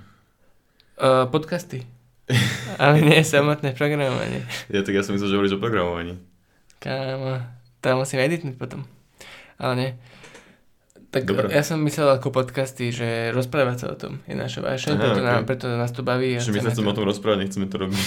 Uh, 0.98 1.30
podcasty. 1.30 1.86
ale 2.82 2.98
nie 3.06 3.22
samotné 3.22 3.78
programovanie. 3.78 4.42
Ja 4.66 4.82
tak 4.82 4.98
ja 4.98 5.06
som 5.06 5.14
myslel, 5.14 5.30
že 5.30 5.36
hovoríš 5.38 5.54
o 5.56 5.62
programovaní. 5.62 6.18
Kámo, 6.82 7.46
to 7.78 7.86
musím 7.94 8.26
editnúť 8.26 8.58
potom. 8.58 8.82
Ale 9.56 9.74
nie. 9.78 9.90
Tak 11.16 11.24
Dobre. 11.24 11.48
ja 11.48 11.64
som 11.64 11.80
myslel 11.80 12.12
ako 12.12 12.28
podcasty, 12.28 12.92
že 12.92 13.32
rozprávať 13.32 13.76
sa 13.80 13.86
o 13.88 13.96
tom 13.96 14.20
je 14.28 14.36
naša 14.36 14.60
vášeň, 14.60 15.00
preto, 15.00 15.20
okay. 15.20 15.24
nám, 15.24 15.42
preto 15.48 15.64
nás 15.72 15.88
to 15.88 16.04
baví. 16.04 16.36
Čiže 16.36 16.52
my 16.52 16.60
sa 16.60 16.70
chceme 16.76 16.92
o 16.92 16.96
tom 17.00 17.08
rozprávať, 17.08 17.48
nechceme 17.48 17.66
to 17.72 17.76
robiť. 17.80 18.04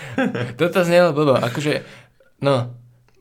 Toto 0.60 0.80
znelo 0.80 1.12
blbo, 1.12 1.36
akože, 1.36 1.84
no, 2.40 2.72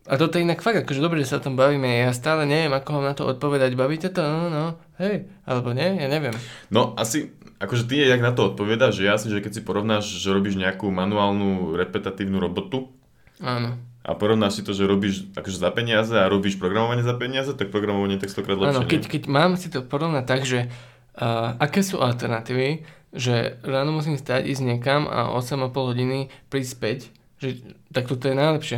a 0.07 0.13
toto 0.15 0.39
je 0.39 0.47
inak 0.47 0.63
fakt, 0.63 0.87
akože 0.87 1.03
dobre, 1.03 1.19
že 1.19 1.35
sa 1.35 1.41
o 1.41 1.45
tom 1.49 1.59
bavíme, 1.59 2.07
ja 2.07 2.15
stále 2.15 2.47
neviem, 2.47 2.71
ako 2.71 2.95
vám 2.95 3.05
na 3.11 3.15
to 3.17 3.27
odpovedať, 3.27 3.75
bavíte 3.75 4.07
to, 4.13 4.23
no, 4.23 4.47
no, 4.47 4.65
hej, 5.03 5.27
alebo 5.43 5.75
nie, 5.75 5.99
ja 5.99 6.07
neviem. 6.07 6.37
No, 6.71 6.95
asi, 6.95 7.35
akože 7.59 7.89
ty 7.89 8.05
jak 8.05 8.23
na 8.23 8.31
to 8.31 8.53
odpovedáš, 8.53 9.01
že 9.01 9.03
ja 9.03 9.19
si, 9.19 9.27
že 9.27 9.43
keď 9.43 9.51
si 9.51 9.61
porovnáš, 9.65 10.07
že 10.07 10.31
robíš 10.31 10.55
nejakú 10.55 10.87
manuálnu, 10.87 11.75
repetatívnu 11.75 12.39
robotu, 12.39 12.95
Áno. 13.43 13.75
A 14.05 14.13
porovnáš 14.13 14.61
si 14.61 14.63
to, 14.63 14.77
že 14.77 14.85
robíš 14.85 15.25
akože 15.33 15.57
za 15.57 15.73
peniaze 15.73 16.13
a 16.13 16.29
robíš 16.29 16.61
programovanie 16.61 17.01
za 17.01 17.17
peniaze, 17.17 17.57
tak 17.57 17.73
programovanie 17.73 18.21
tak 18.21 18.29
stokrát 18.29 18.53
lepšie. 18.53 18.77
Áno, 18.77 18.85
keď, 18.85 19.01
keď 19.09 19.23
mám 19.25 19.57
si 19.57 19.73
to 19.73 19.81
porovnať 19.81 20.23
tak, 20.29 20.45
že 20.45 20.69
uh, 21.17 21.57
aké 21.57 21.81
sú 21.81 21.97
alternatívy, 21.97 22.85
že 23.15 23.57
ráno 23.65 23.97
musím 23.97 24.21
stať, 24.21 24.45
ísť 24.45 24.61
niekam 24.61 25.09
a 25.09 25.33
8,5 25.33 25.73
hodiny 25.73 26.29
prísť 26.53 26.69
späť, 26.69 26.99
že, 27.41 27.65
tak 27.89 28.05
toto 28.05 28.29
je 28.29 28.35
najlepšie. 28.37 28.77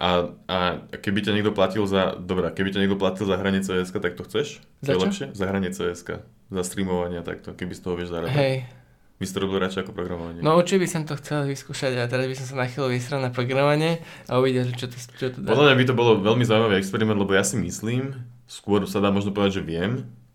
A, 0.00 0.32
a 0.48 0.56
keby 0.88 1.20
ťa 1.20 1.36
niekto 1.36 1.52
platil 1.52 1.84
za, 1.84 2.16
dobrá, 2.16 2.48
keby 2.48 2.72
ťa 2.72 2.80
niekto 2.80 2.96
platil 2.96 3.28
za 3.28 3.36
hranie 3.36 3.60
CS, 3.60 3.92
tak 3.92 4.16
to 4.16 4.24
chceš? 4.24 4.64
Za 4.80 4.96
čo? 4.96 5.04
lepšie? 5.04 5.26
Za 5.36 5.44
hranie 5.46 5.70
CS, 5.70 6.00
za 6.48 6.62
streamovanie 6.64 7.20
takto, 7.20 7.52
keby 7.52 7.76
z 7.76 7.80
toho 7.84 7.94
vieš 8.00 8.08
zarábať. 8.08 8.40
Hej. 8.40 8.81
By 9.18 9.24
si 9.28 9.32
to 9.32 9.42
robil 9.44 9.62
radšej 9.62 9.86
ako 9.86 9.92
programovanie? 9.94 10.40
No 10.42 10.58
určite 10.58 10.82
by 10.82 10.88
som 10.90 11.02
to 11.06 11.14
chcel 11.20 11.46
vyskúšať 11.46 11.94
a 11.94 12.10
teraz 12.10 12.26
by 12.26 12.36
som 12.36 12.46
sa 12.48 12.54
na 12.58 12.66
chvíľu 12.66 12.90
vysral 12.90 13.20
na 13.22 13.30
programovanie 13.30 14.02
a 14.26 14.38
uvidel, 14.42 14.70
čo 14.74 14.90
to, 14.90 14.96
čo 14.98 15.30
to 15.30 15.38
dá. 15.40 15.54
Podľa 15.54 15.72
mňa 15.72 15.76
by 15.78 15.84
to 15.86 15.94
bolo 15.94 16.10
veľmi 16.18 16.42
zaujímavý 16.42 16.76
experiment, 16.78 17.18
lebo 17.22 17.32
ja 17.32 17.46
si 17.46 17.54
myslím, 17.58 18.18
skôr 18.50 18.82
sa 18.90 18.98
dá 18.98 19.14
možno 19.14 19.30
povedať, 19.30 19.62
že 19.62 19.66
viem, 19.66 19.92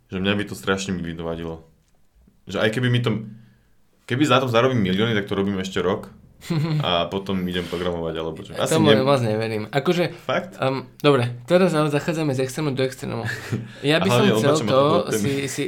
že 0.08 0.24
mňa 0.24 0.34
by 0.40 0.44
to 0.48 0.56
strašne 0.56 0.96
mi 0.96 1.04
vadilo. 1.20 1.68
Že 2.48 2.64
aj 2.64 2.70
keby 2.74 2.88
mi 2.88 3.00
to... 3.04 3.28
Keby 4.08 4.24
za 4.24 4.40
to 4.40 4.48
zarobím 4.48 4.88
milióny, 4.88 5.12
tak 5.20 5.28
to 5.28 5.36
robím 5.36 5.60
ešte 5.60 5.84
rok 5.84 6.16
a 6.86 7.10
potom 7.10 7.42
idem 7.50 7.66
programovať 7.66 8.16
alebo 8.16 8.40
čo. 8.46 8.56
Asi 8.56 8.78
Tomu 8.78 8.94
ne... 8.94 9.04
moc 9.04 9.20
neverím. 9.20 9.68
Akože, 9.68 10.14
Fakt? 10.14 10.56
Um, 10.62 10.88
dobre, 11.02 11.34
teraz 11.50 11.74
ale 11.74 11.90
zachádzame 11.92 12.32
z 12.38 12.46
extrému 12.46 12.72
do 12.78 12.86
extrému. 12.86 13.26
Ja 13.82 14.00
by 14.00 14.08
som 14.08 14.24
chcel 14.38 14.56
to 14.70 14.82
si... 15.12 15.50
si... 15.50 15.64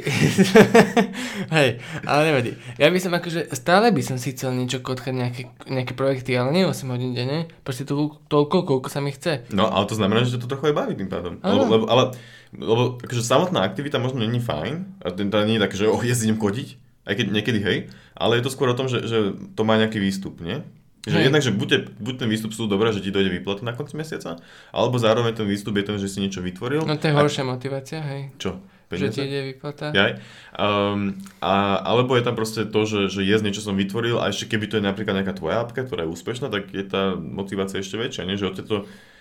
Hej, 1.56 1.82
ale 2.06 2.20
nevadí. 2.32 2.54
Ja 2.78 2.88
by 2.88 2.98
som 3.02 3.12
akože, 3.12 3.50
stále 3.52 3.90
by 3.92 4.02
som 4.02 4.16
si 4.16 4.32
chcel 4.32 4.54
niečo 4.56 4.80
kotkať, 4.80 5.12
nejaké, 5.12 5.42
nejaké 5.68 5.92
projekty, 5.92 6.38
ale 6.38 6.54
nie 6.54 6.64
8 6.64 6.86
hodín 6.88 7.12
denne, 7.12 7.50
proste 7.66 7.84
to, 7.84 8.16
toľko, 8.30 8.64
koľko 8.64 8.88
sa 8.88 9.02
mi 9.02 9.12
chce. 9.12 9.50
No, 9.52 9.68
ale 9.68 9.84
to 9.90 9.98
znamená, 9.98 10.24
že 10.24 10.40
to 10.40 10.48
trochu 10.48 10.72
aj 10.72 10.74
baví 10.78 10.94
tým 10.96 11.10
pádom. 11.10 11.42
Lebo, 11.42 11.64
lebo, 11.66 11.84
ale, 11.90 12.14
lebo 12.54 12.82
akože 13.02 13.20
samotná 13.20 13.66
aktivita 13.66 14.00
možno 14.00 14.22
není 14.22 14.40
fajn, 14.40 15.02
a 15.02 15.12
to 15.12 15.26
nie 15.26 15.58
je 15.58 15.64
tak, 15.66 15.74
že 15.76 15.90
oh, 15.90 16.00
jezdím 16.00 16.38
kodiť, 16.40 16.89
aj 17.08 17.14
keď 17.16 17.26
niekedy 17.32 17.60
hej, 17.62 17.78
ale 18.16 18.38
je 18.38 18.44
to 18.44 18.52
skôr 18.52 18.72
o 18.72 18.78
tom, 18.78 18.88
že, 18.88 19.04
že 19.04 19.32
to 19.56 19.62
má 19.64 19.80
nejaký 19.80 19.96
výstup, 20.00 20.40
nie? 20.44 20.60
Že 21.08 21.16
hej. 21.16 21.24
jednak, 21.32 21.40
že 21.40 21.52
buď, 21.56 21.96
buď 21.96 22.14
ten 22.20 22.28
výstup 22.28 22.52
sú 22.52 22.68
dobré, 22.68 22.92
že 22.92 23.00
ti 23.00 23.08
dojde 23.08 23.32
výplata 23.32 23.64
na 23.64 23.72
konci 23.72 23.96
mesiaca, 23.96 24.36
alebo 24.68 25.00
zároveň 25.00 25.32
ten 25.32 25.48
výstup 25.48 25.72
je 25.80 25.84
ten, 25.88 25.96
že 25.96 26.12
si 26.12 26.20
niečo 26.20 26.44
vytvoril. 26.44 26.84
No 26.84 26.96
to 27.00 27.08
je 27.08 27.16
horšia 27.16 27.44
a... 27.44 27.48
motivácia, 27.48 28.00
hej. 28.04 28.36
Čo? 28.36 28.60
Peniaze? 28.90 29.14
Že 29.14 29.16
ti 29.16 29.20
ide 29.30 29.40
výplata. 29.54 29.86
Jaj. 29.94 30.18
Um, 30.58 31.14
a, 31.38 31.78
alebo 31.86 32.18
je 32.18 32.26
tam 32.26 32.34
proste 32.34 32.66
to, 32.66 32.80
že, 32.84 33.06
že 33.06 33.22
jesť 33.22 33.44
niečo 33.46 33.62
som 33.62 33.78
vytvoril 33.78 34.18
a 34.18 34.28
ešte 34.28 34.50
keby 34.50 34.66
to 34.66 34.76
je 34.76 34.84
napríklad 34.84 35.22
nejaká 35.22 35.38
tvoja 35.38 35.62
apka, 35.62 35.86
ktorá 35.86 36.04
je 36.04 36.12
úspešná, 36.12 36.50
tak 36.50 36.74
je 36.74 36.82
tá 36.82 37.14
motivácia 37.14 37.78
ešte 37.78 37.96
väčšia, 37.96 38.26
nie? 38.26 38.34
Že 38.34 38.66
to, 38.66 38.76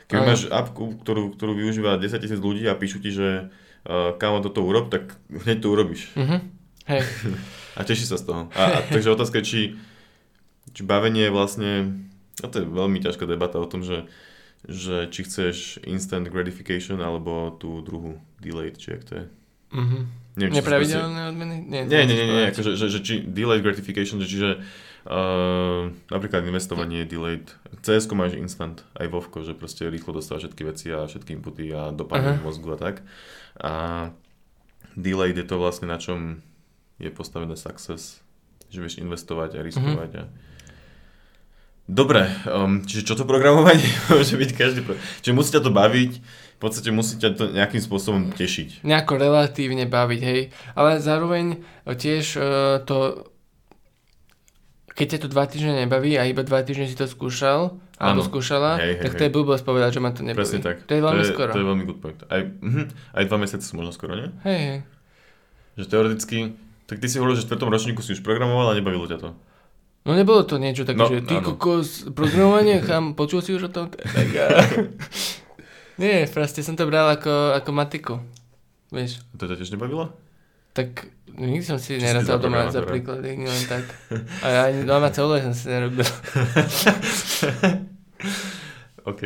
keby 0.10 0.26
máš 0.26 0.50
apku, 0.50 0.98
ktorú, 1.06 1.38
ktorú 1.38 1.54
využíva 1.54 2.02
10 2.02 2.18
tisíc 2.18 2.42
ľudí 2.42 2.66
a 2.66 2.74
píšu 2.74 2.98
ti, 2.98 3.14
že 3.14 3.54
uh, 3.86 4.18
kámo 4.18 4.42
toto 4.42 4.66
urob, 4.66 4.90
tak 4.90 5.16
hneď 5.30 5.62
to 5.62 5.70
urobíš. 5.70 6.12
Uh-huh. 6.18 6.42
Hej. 6.90 7.06
A 7.80 7.86
teší 7.86 8.04
sa 8.04 8.20
z 8.20 8.28
toho. 8.28 8.42
A, 8.60 8.64
a 8.76 8.78
takže 8.92 9.14
otázka 9.14 9.40
je, 9.40 9.46
či, 9.46 9.62
či 10.76 10.82
bavenie 10.84 11.30
je 11.30 11.32
vlastne, 11.32 11.72
no 12.44 12.48
to 12.52 12.60
je 12.60 12.66
veľmi 12.68 13.00
ťažká 13.00 13.24
debata 13.24 13.56
o 13.56 13.70
tom, 13.70 13.88
že, 13.88 14.10
že 14.68 15.08
či 15.08 15.24
chceš 15.24 15.80
instant 15.88 16.28
gratification 16.28 17.00
alebo 17.00 17.56
tú 17.56 17.80
druhú 17.80 18.20
delayed, 18.44 18.76
či 18.76 19.00
jak 19.00 19.04
to 19.08 19.14
je. 19.16 19.26
Mm-hmm. 19.70 20.04
Neviem, 20.40 20.56
Nepravidelné 20.60 21.22
odmeny? 21.30 21.56
Nie, 21.68 21.82
nie, 21.86 22.04
nie, 22.04 22.16
nie, 22.16 22.28
nie 22.28 22.46
akože, 22.52 22.76
že, 22.76 22.86
že, 22.92 23.00
či 23.00 23.14
delayed 23.24 23.64
gratification, 23.64 24.20
že 24.24 24.28
čiže 24.28 24.50
uh, 24.60 25.92
napríklad 26.12 26.48
investovanie 26.48 27.04
je 27.04 27.12
delayed. 27.16 27.48
cs 27.80 28.12
máš 28.12 28.36
instant, 28.36 28.84
aj 29.00 29.08
Vovko, 29.08 29.46
že 29.46 29.56
proste 29.56 29.88
rýchlo 29.88 30.20
dostáva 30.20 30.44
všetky 30.44 30.62
veci 30.68 30.92
a 30.92 31.08
všetky 31.08 31.32
inputy 31.38 31.72
a 31.72 31.96
dopadne 31.96 32.40
uh-huh. 32.40 32.46
mozgu 32.50 32.76
a 32.76 32.78
tak. 32.80 32.96
A 33.60 33.74
delayed 35.00 35.38
je 35.38 35.48
to 35.48 35.56
vlastne 35.60 35.88
na 35.88 36.00
čom 36.00 36.44
je 37.00 37.10
postavené 37.10 37.56
success, 37.56 38.20
že 38.68 38.80
vieš 38.84 39.00
investovať 39.00 39.58
a 39.58 39.64
riskovať. 39.64 40.10
Mm-hmm. 40.14 40.28
A... 40.28 41.88
Dobre, 41.90 42.30
um, 42.46 42.86
čiže 42.86 43.02
čo 43.08 43.18
to 43.18 43.26
programovanie 43.26 43.90
môže 44.14 44.38
byť 44.38 44.52
každý 44.54 44.86
pro... 44.86 44.94
Čiže 45.26 45.34
musí 45.34 45.50
ťa 45.56 45.66
to 45.66 45.72
baviť, 45.74 46.12
v 46.22 46.60
podstate 46.62 46.92
musí 46.94 47.18
ťa 47.18 47.30
to 47.34 47.44
nejakým 47.56 47.82
spôsobom 47.82 48.30
tešiť. 48.36 48.86
Nejako 48.86 49.18
relatívne 49.18 49.90
baviť, 49.90 50.22
hej. 50.22 50.42
Ale 50.78 51.02
zároveň 51.02 51.66
tiež 51.88 52.38
uh, 52.38 52.84
to 52.86 53.26
keď 55.00 55.16
ťa 55.16 55.20
to 55.24 55.28
dva 55.32 55.48
týždne 55.48 55.88
nebaví 55.88 56.20
a 56.20 56.28
iba 56.28 56.44
dva 56.44 56.60
týždne 56.60 56.92
si 56.92 57.00
to 57.00 57.08
skúšal, 57.08 57.80
alebo 57.96 58.20
skúšala, 58.20 58.76
Hej, 58.84 59.00
hej, 59.00 59.04
tak 59.08 59.12
to 59.16 59.24
je 59.24 59.32
blbosť 59.32 59.64
povedať, 59.64 59.96
že 59.96 60.00
ma 60.04 60.12
to 60.12 60.28
nebaví. 60.28 60.44
Presne 60.44 60.60
tak. 60.60 60.84
To 60.84 60.92
je 60.92 61.00
veľmi 61.00 61.24
to 61.24 61.24
je, 61.24 61.32
skoro. 61.32 61.52
To 61.56 61.62
je 61.64 61.68
veľmi 61.72 61.84
good 61.88 62.00
point. 62.04 62.20
Aj, 62.28 62.44
mhm, 62.44 62.84
aj 63.16 63.24
dva 63.32 63.38
mesiace 63.40 63.64
sú 63.64 63.80
možno 63.80 63.96
skoro, 63.96 64.20
nie? 64.20 64.28
Hej, 64.44 64.60
hej. 64.60 64.80
Že 65.80 65.86
teoreticky, 65.88 66.38
tak 66.90 66.98
ty 66.98 67.06
si 67.06 67.16
hovoril, 67.16 67.38
že 67.38 67.46
v 67.46 67.48
štvrtom 67.48 67.70
ročníku 67.70 68.02
si 68.02 68.12
už 68.12 68.22
programoval 68.22 68.74
a 68.74 68.78
nebavilo 68.78 69.06
ťa 69.06 69.22
to. 69.22 69.30
No 70.02 70.12
nebolo 70.12 70.42
to 70.42 70.58
niečo 70.58 70.84
také, 70.84 70.98
No, 70.98 71.06
že 71.06 71.22
ty 71.22 71.38
áno. 71.38 71.46
kokos, 71.46 72.10
programovanie, 72.10 72.82
chám, 72.82 73.14
počul 73.14 73.40
si 73.40 73.54
už 73.54 73.68
o 73.68 73.72
tom? 73.72 73.94
Tak, 74.18 74.28
a... 74.34 74.48
Nie, 75.96 76.26
proste 76.26 76.60
som 76.60 76.74
to 76.74 76.84
bral 76.84 77.06
ako, 77.10 77.54
ako 77.54 77.70
matiku. 77.70 78.16
Vieš, 78.90 79.22
To 79.36 79.46
ťa 79.46 79.56
tiež 79.56 79.72
nebavilo? 79.72 80.10
tak 80.70 81.12
nikdy 81.28 81.60
som 81.60 81.76
si 81.76 82.00
nerazal 82.00 82.40
za 82.40 82.42
doma 82.42 82.72
za 82.72 82.80
programátora? 82.80 82.88
príklady, 82.88 83.30
len 83.38 83.64
tak. 83.68 83.84
A 84.44 84.48
ja 84.48 84.62
ani 84.66 84.82
doma 84.82 85.12
celé 85.12 85.44
som 85.44 85.52
si 85.52 85.68
nerobil. 85.68 86.08
OK. 89.04 89.22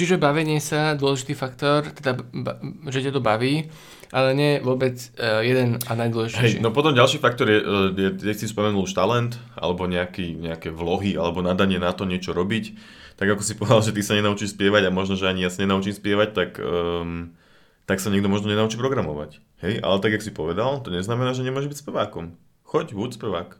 Čiže 0.00 0.16
bavenie 0.16 0.64
sa, 0.64 0.96
dôležitý 0.96 1.36
faktor, 1.36 1.84
teda, 1.92 2.16
ba, 2.16 2.56
že 2.88 3.04
ťa 3.04 3.12
to 3.12 3.20
baví, 3.20 3.68
ale 4.08 4.32
nie 4.32 4.56
vôbec 4.64 4.96
uh, 4.96 5.44
jeden 5.44 5.76
a 5.76 5.92
najdôležitejší. 5.92 6.56
Hej, 6.56 6.64
no 6.64 6.72
potom 6.72 6.96
ďalší 6.96 7.20
faktor 7.20 7.44
je, 7.52 7.60
e, 7.60 7.74
je, 7.92 8.10
je 8.16 8.32
si 8.32 8.48
spomenul 8.48 8.88
už 8.88 8.96
talent, 8.96 9.36
alebo 9.60 9.84
nejaký, 9.84 10.40
nejaké 10.40 10.72
vlohy, 10.72 11.20
alebo 11.20 11.44
nadanie 11.44 11.76
na 11.76 11.92
to 11.92 12.08
niečo 12.08 12.32
robiť. 12.32 12.72
Tak 13.20 13.28
ako 13.28 13.44
si 13.44 13.60
povedal, 13.60 13.84
že 13.84 13.92
ty 13.92 14.00
sa 14.00 14.16
nenaučíš 14.16 14.56
spievať 14.56 14.88
a 14.88 14.96
možno, 14.96 15.20
že 15.20 15.28
ani 15.28 15.44
ja 15.44 15.52
sa 15.52 15.68
nenaučím 15.68 15.92
spievať, 15.92 16.28
tak, 16.32 16.56
um, 16.64 17.36
tak 17.84 18.00
sa 18.00 18.08
niekto 18.08 18.32
možno 18.32 18.48
nenaučí 18.48 18.80
programovať. 18.80 19.36
Hej, 19.60 19.84
ale 19.84 20.00
tak, 20.00 20.16
jak 20.16 20.24
si 20.24 20.32
povedal, 20.32 20.80
to 20.80 20.88
neznamená, 20.88 21.36
že 21.36 21.44
nemôžeš 21.44 21.76
byť 21.76 21.80
spevákom. 21.84 22.40
Choď, 22.64 22.96
buď 22.96 23.20
spevák. 23.20 23.50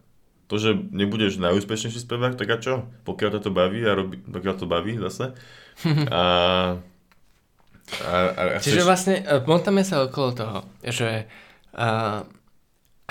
To, 0.49 0.59
že 0.59 0.75
nebudeš 0.75 1.39
najúspešnejší 1.39 2.01
spevák, 2.01 2.35
tak 2.35 2.49
a 2.49 2.57
čo? 2.59 2.89
Pokiaľ 3.07 3.39
to 3.39 3.53
baví 3.53 3.85
a 3.85 3.95
robí, 3.95 4.19
pokiaľ 4.25 4.55
to 4.57 4.67
baví 4.67 4.97
zase. 4.99 5.37
A, 6.11 6.23
a, 8.07 8.17
a, 8.37 8.43
a 8.57 8.63
Čiže 8.63 8.87
vlastne 8.87 9.25
uh, 9.25 9.43
montame 9.45 9.83
sa 9.83 10.05
okolo 10.05 10.31
toho, 10.37 10.59
že 10.85 11.27
uh, 11.75 12.23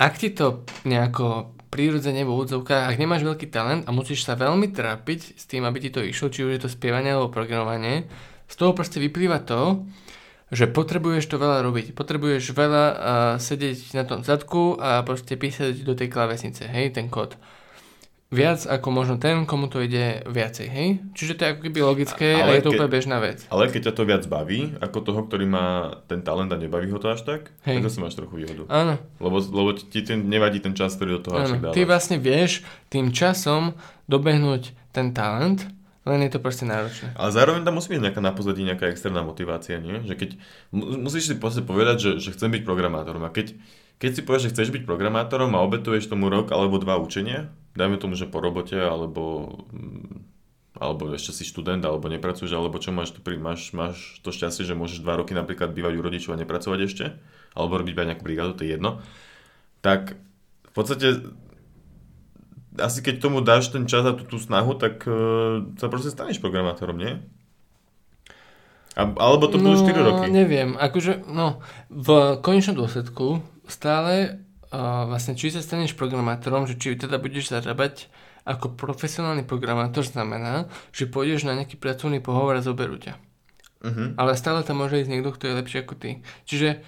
ak 0.00 0.14
ti 0.16 0.32
to 0.32 0.64
nejako 0.88 1.52
prírodzene 1.70 2.26
v 2.26 2.32
úvodzovkách, 2.34 2.90
ak 2.90 2.98
nemáš 2.98 3.22
veľký 3.22 3.46
talent 3.52 3.86
a 3.86 3.94
musíš 3.94 4.26
sa 4.26 4.34
veľmi 4.34 4.74
trápiť 4.74 5.38
s 5.38 5.44
tým, 5.46 5.62
aby 5.62 5.78
ti 5.78 5.90
to 5.94 6.02
išlo, 6.02 6.32
či 6.32 6.42
už 6.42 6.52
je 6.58 6.62
to 6.66 6.72
spievanie 6.72 7.14
alebo 7.14 7.30
programovanie, 7.30 8.10
z 8.50 8.54
toho 8.58 8.74
proste 8.74 8.98
vyplýva 8.98 9.46
to, 9.46 9.86
že 10.50 10.66
potrebuješ 10.66 11.30
to 11.30 11.38
veľa 11.38 11.62
robiť. 11.62 11.94
Potrebuješ 11.94 12.50
veľa 12.50 12.84
uh, 12.90 12.96
sedieť 13.38 13.94
na 13.94 14.02
tom 14.02 14.26
zadku 14.26 14.74
a 14.82 15.06
proste 15.06 15.38
písať 15.38 15.86
do 15.86 15.94
tej 15.94 16.10
klávesnice, 16.10 16.66
hej, 16.66 16.90
ten 16.90 17.06
kód. 17.06 17.38
Viac 18.30 18.62
ako 18.62 18.88
možno 18.88 19.14
ten, 19.16 19.42
komu 19.42 19.66
to 19.66 19.82
ide 19.82 20.22
viacej, 20.24 20.66
hej? 20.66 20.88
Čiže 21.12 21.34
to 21.34 21.42
je 21.42 21.50
ako 21.50 21.60
keby 21.66 21.78
logické 21.82 22.28
a, 22.32 22.46
Ale 22.46 22.52
je 22.54 22.62
to 22.62 22.70
ke- 22.70 22.78
úplne 22.78 22.92
bežná 22.92 23.18
vec. 23.18 23.42
Ale 23.46 23.66
keď 23.66 23.90
ťa 23.90 23.92
to 23.92 24.02
viac 24.04 24.22
baví, 24.24 24.60
ako 24.78 24.98
toho, 25.02 25.20
ktorý 25.24 25.44
má 25.44 25.66
ten 26.06 26.22
talent 26.22 26.46
a 26.46 26.56
nebaví 26.56 26.86
ho 26.86 26.96
to 26.96 27.10
až 27.10 27.22
tak, 27.22 27.50
Hej. 27.64 27.76
tak 27.76 27.90
zase 27.90 27.98
máš 27.98 28.14
trochu 28.14 28.34
výhodu. 28.36 28.70
Áno. 28.70 29.02
Lebo, 29.18 29.36
lebo 29.36 29.70
ti 29.74 29.98
ten, 30.00 30.22
nevadí 30.24 30.58
ten 30.58 30.72
čas, 30.72 30.94
ktorý 30.94 31.18
do 31.18 31.22
toho 31.24 31.42
Áno, 31.42 31.58
dávaš. 31.58 31.74
ty 31.74 31.82
vlastne 31.82 32.16
vieš 32.16 32.62
tým 32.86 33.10
časom 33.10 33.74
dobehnúť 34.06 34.70
ten 34.88 35.10
talent, 35.10 35.66
len 36.00 36.22
je 36.22 36.30
to 36.30 36.38
proste 36.38 36.62
náročné. 36.64 37.10
Ale 37.12 37.30
zároveň 37.30 37.60
tam 37.60 37.74
musí 37.74 37.90
byť 37.90 38.00
nejaká 38.00 38.20
na 38.20 38.30
pozadí 38.30 38.62
nejaká 38.62 38.86
externá 38.86 39.20
motivácia, 39.20 39.76
nie? 39.76 40.00
Že 40.00 40.14
keď, 40.16 40.30
mu- 40.70 41.02
musíš 41.02 41.26
si 41.26 41.34
proste 41.34 41.60
povedať, 41.60 41.96
že, 41.98 42.10
že 42.20 42.30
chcem 42.30 42.46
byť 42.48 42.62
programátorom 42.62 43.20
a 43.20 43.28
keď, 43.28 43.58
keď 43.98 44.10
si 44.12 44.22
povieš, 44.22 44.42
že 44.44 44.52
chceš 44.54 44.68
byť 44.70 44.82
programátorom 44.84 45.50
a 45.50 45.60
obetuješ 45.60 46.06
tomu 46.06 46.26
rok 46.26 46.50
alebo 46.50 46.78
dva 46.78 46.94
učenia, 46.96 47.50
dajme 47.74 47.96
tomu, 48.00 48.18
že 48.18 48.26
po 48.26 48.42
robote 48.42 48.78
alebo, 48.78 49.56
mm, 49.70 50.16
alebo 50.78 51.10
ešte 51.14 51.36
si 51.36 51.44
študent 51.46 51.82
alebo 51.84 52.10
nepracuješ, 52.10 52.50
alebo 52.54 52.82
čo 52.82 52.90
máš, 52.90 53.14
tu 53.14 53.20
máš, 53.38 53.70
máš 53.76 54.18
to 54.26 54.34
šťastie, 54.34 54.66
že 54.66 54.78
môžeš 54.78 55.02
dva 55.02 55.18
roky 55.18 55.36
napríklad 55.36 55.74
bývať 55.74 55.94
u 55.98 56.02
rodičov 56.02 56.34
a 56.34 56.40
nepracovať 56.40 56.80
ešte, 56.86 57.04
alebo 57.54 57.78
robiť 57.78 57.92
iba 57.94 58.08
nejakú 58.08 58.22
brigádu, 58.26 58.58
to 58.58 58.64
je 58.66 58.74
jedno, 58.78 59.02
tak 59.84 60.18
v 60.66 60.72
podstate 60.74 61.30
asi 62.78 63.02
keď 63.02 63.14
tomu 63.18 63.42
dáš 63.42 63.74
ten 63.74 63.84
čas 63.90 64.06
a 64.06 64.14
tú, 64.14 64.22
tú 64.22 64.38
snahu, 64.38 64.78
tak 64.78 65.02
uh, 65.04 65.66
sa 65.76 65.90
proste 65.90 66.14
staneš 66.14 66.38
programátorom, 66.38 66.96
nie? 66.96 67.18
A, 68.98 69.06
alebo 69.06 69.46
to 69.46 69.58
budú 69.58 69.86
4 69.86 70.02
roky. 70.02 70.26
neviem, 70.30 70.74
akože, 70.74 71.26
no, 71.30 71.62
v 71.88 72.38
konečnom 72.42 72.74
dôsledku 72.74 73.42
stále 73.70 74.42
uh, 74.72 75.06
vlastne, 75.06 75.34
či 75.38 75.50
sa 75.50 75.62
staneš 75.62 75.98
programátorom, 75.98 76.66
že 76.66 76.78
či 76.78 76.98
teda 76.98 77.18
budeš 77.18 77.50
zarábať 77.50 78.10
ako 78.48 78.72
profesionálny 78.74 79.44
programátor 79.44 80.02
znamená, 80.02 80.66
že 80.90 81.10
pôjdeš 81.10 81.44
na 81.44 81.54
nejaký 81.54 81.76
pracovný 81.76 82.24
pohovor 82.24 82.56
a 82.56 82.64
zoberú 82.64 82.96
ťa. 82.96 83.14
Uh-huh. 83.80 84.12
Ale 84.16 84.36
stále 84.36 84.64
tam 84.64 84.80
môže 84.80 85.00
ísť 85.00 85.10
niekto, 85.12 85.32
kto 85.32 85.44
je 85.48 85.58
lepší 85.60 85.76
ako 85.84 85.94
ty. 85.96 86.10
Čiže 86.48 86.80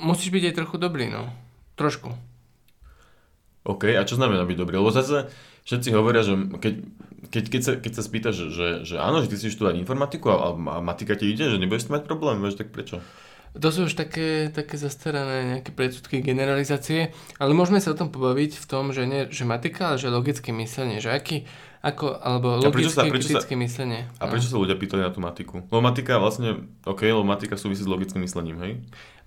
musíš 0.00 0.32
byť 0.32 0.44
aj 0.52 0.56
trochu 0.56 0.76
dobrý, 0.80 1.08
no. 1.12 1.28
Trošku. 1.76 2.12
OK, 3.68 3.84
a 3.92 4.02
čo 4.08 4.16
znamená 4.16 4.48
byť 4.48 4.56
dobrý? 4.56 4.80
Lebo 4.80 4.88
zase 4.88 5.28
všetci 5.68 5.92
hovoria, 5.92 6.24
že 6.24 6.34
keď, 6.56 6.74
keď, 7.28 7.44
keď, 7.52 7.62
sa, 7.62 7.72
keď 7.76 7.92
sa 7.92 8.02
spýtaš, 8.02 8.34
že, 8.34 8.46
že, 8.48 8.68
že 8.88 8.96
áno, 8.96 9.20
že 9.20 9.28
ty 9.28 9.36
si 9.36 9.52
študovať 9.52 9.76
informatiku 9.76 10.32
a, 10.32 10.56
a 10.56 10.76
matika 10.80 11.12
ti 11.16 11.28
ide, 11.28 11.52
že 11.52 11.60
nebudeš 11.60 11.92
mať 11.92 12.08
problém, 12.08 12.40
vieš, 12.40 12.56
tak 12.56 12.72
prečo? 12.72 13.04
To 13.56 13.68
sú 13.72 13.88
už 13.88 13.96
také, 13.96 14.52
také 14.52 14.76
zastarané 14.76 15.56
nejaké 15.56 15.72
predsudky, 15.72 16.20
generalizácie, 16.20 17.14
ale 17.40 17.52
môžeme 17.56 17.80
sa 17.80 17.94
o 17.94 17.98
tom 17.98 18.12
pobaviť 18.12 18.60
v 18.60 18.66
tom, 18.68 18.92
že 18.92 19.08
nie, 19.08 19.24
že 19.32 19.48
matika, 19.48 19.94
ale 19.94 19.98
že 19.98 20.12
logické 20.12 20.52
myslenie, 20.52 21.00
že 21.00 21.08
aký, 21.08 21.48
ako, 21.80 22.18
alebo 22.18 22.60
A 22.60 22.68
prečo 22.68 22.92
sa- 22.92 23.06
logické, 23.06 23.12
prečo 23.14 23.28
sa- 23.28 23.40
kritické 23.40 23.54
myslenie. 23.56 24.00
A 24.20 24.26
no. 24.26 24.30
prečo 24.34 24.50
sa 24.50 24.58
ľudia 24.60 24.76
pýtali 24.76 25.00
na 25.00 25.10
tú 25.14 25.24
matiku? 25.24 25.64
Lebo 25.64 25.80
matika 25.80 26.20
vlastne, 26.20 26.68
OK, 26.84 27.06
lebo 27.08 27.24
matika 27.24 27.56
súvisí 27.56 27.82
s 27.82 27.90
logickým 27.90 28.20
myslením, 28.22 28.58
hej? 28.60 28.72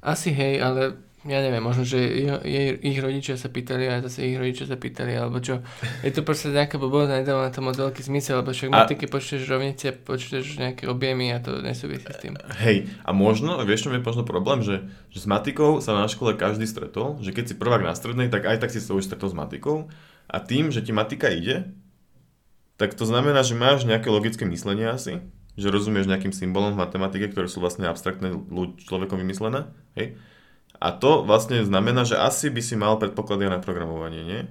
Asi 0.01 0.33
hej, 0.33 0.57
ale 0.61 0.97
ja 1.21 1.37
neviem, 1.37 1.61
možno, 1.61 1.85
že 1.85 2.01
ich, 2.01 2.81
ich 2.81 2.97
rodičia 2.97 3.37
sa 3.37 3.45
pýtali 3.45 3.85
a 3.85 4.01
zase 4.01 4.25
ich 4.25 4.41
rodičia 4.41 4.65
sa 4.65 4.73
pýtali, 4.73 5.13
alebo 5.13 5.37
čo. 5.37 5.61
Je 6.01 6.09
to 6.09 6.25
proste 6.25 6.49
nejaká 6.49 6.81
blbosť, 6.81 7.21
nedáva 7.21 7.45
na 7.45 7.53
to 7.53 7.61
moc 7.61 7.77
veľký 7.77 8.01
zmysel, 8.01 8.41
lebo 8.41 8.49
však 8.49 8.73
A- 8.73 8.89
matike 8.89 9.05
počítaš 9.05 9.45
rovnice, 9.45 9.93
počítaš 10.01 10.57
nejaké 10.57 10.89
objemy 10.89 11.29
a 11.29 11.37
to 11.37 11.61
nesúvisí 11.61 12.09
s 12.09 12.17
tým. 12.17 12.33
Hej, 12.57 12.89
a 13.05 13.13
možno, 13.13 13.61
vieš, 13.61 13.85
čo 13.85 13.93
je 13.93 14.01
možno 14.01 14.25
problém, 14.25 14.65
že, 14.65 14.89
že 15.13 15.19
s 15.21 15.29
matikou 15.29 15.77
sa 15.77 15.93
na 15.93 16.09
škole 16.09 16.33
každý 16.33 16.65
stretol, 16.65 17.21
že 17.21 17.29
keď 17.29 17.53
si 17.53 17.55
prvák 17.57 17.85
na 17.85 17.93
strednej, 17.93 18.33
tak 18.33 18.49
aj 18.49 18.57
tak 18.57 18.73
si 18.73 18.81
sa 18.81 18.97
už 18.97 19.05
stretol 19.05 19.29
s 19.29 19.37
matikou 19.37 19.93
a 20.25 20.37
tým, 20.41 20.73
že 20.73 20.81
ti 20.81 20.89
matika 20.89 21.29
ide, 21.29 21.69
tak 22.81 22.97
to 22.97 23.05
znamená, 23.05 23.45
že 23.45 23.53
máš 23.53 23.85
nejaké 23.85 24.09
logické 24.09 24.41
myslenie 24.49 24.89
asi, 24.89 25.21
že 25.53 25.69
rozumieš 25.69 26.09
nejakým 26.09 26.33
symbolom 26.33 26.73
v 26.73 26.81
matematike, 26.81 27.29
ktoré 27.29 27.45
sú 27.45 27.61
vlastne 27.61 27.85
abstraktné 27.85 28.33
človekom 28.89 29.21
vymyslené, 29.21 29.69
hej? 29.93 30.17
A 30.81 30.89
to 30.91 31.21
vlastne 31.21 31.61
znamená, 31.61 32.01
že 32.03 32.17
asi 32.17 32.49
by 32.49 32.57
si 32.59 32.73
mal 32.73 32.97
predpoklady 32.97 33.45
na 33.45 33.61
programovanie, 33.61 34.25
nie? 34.25 34.41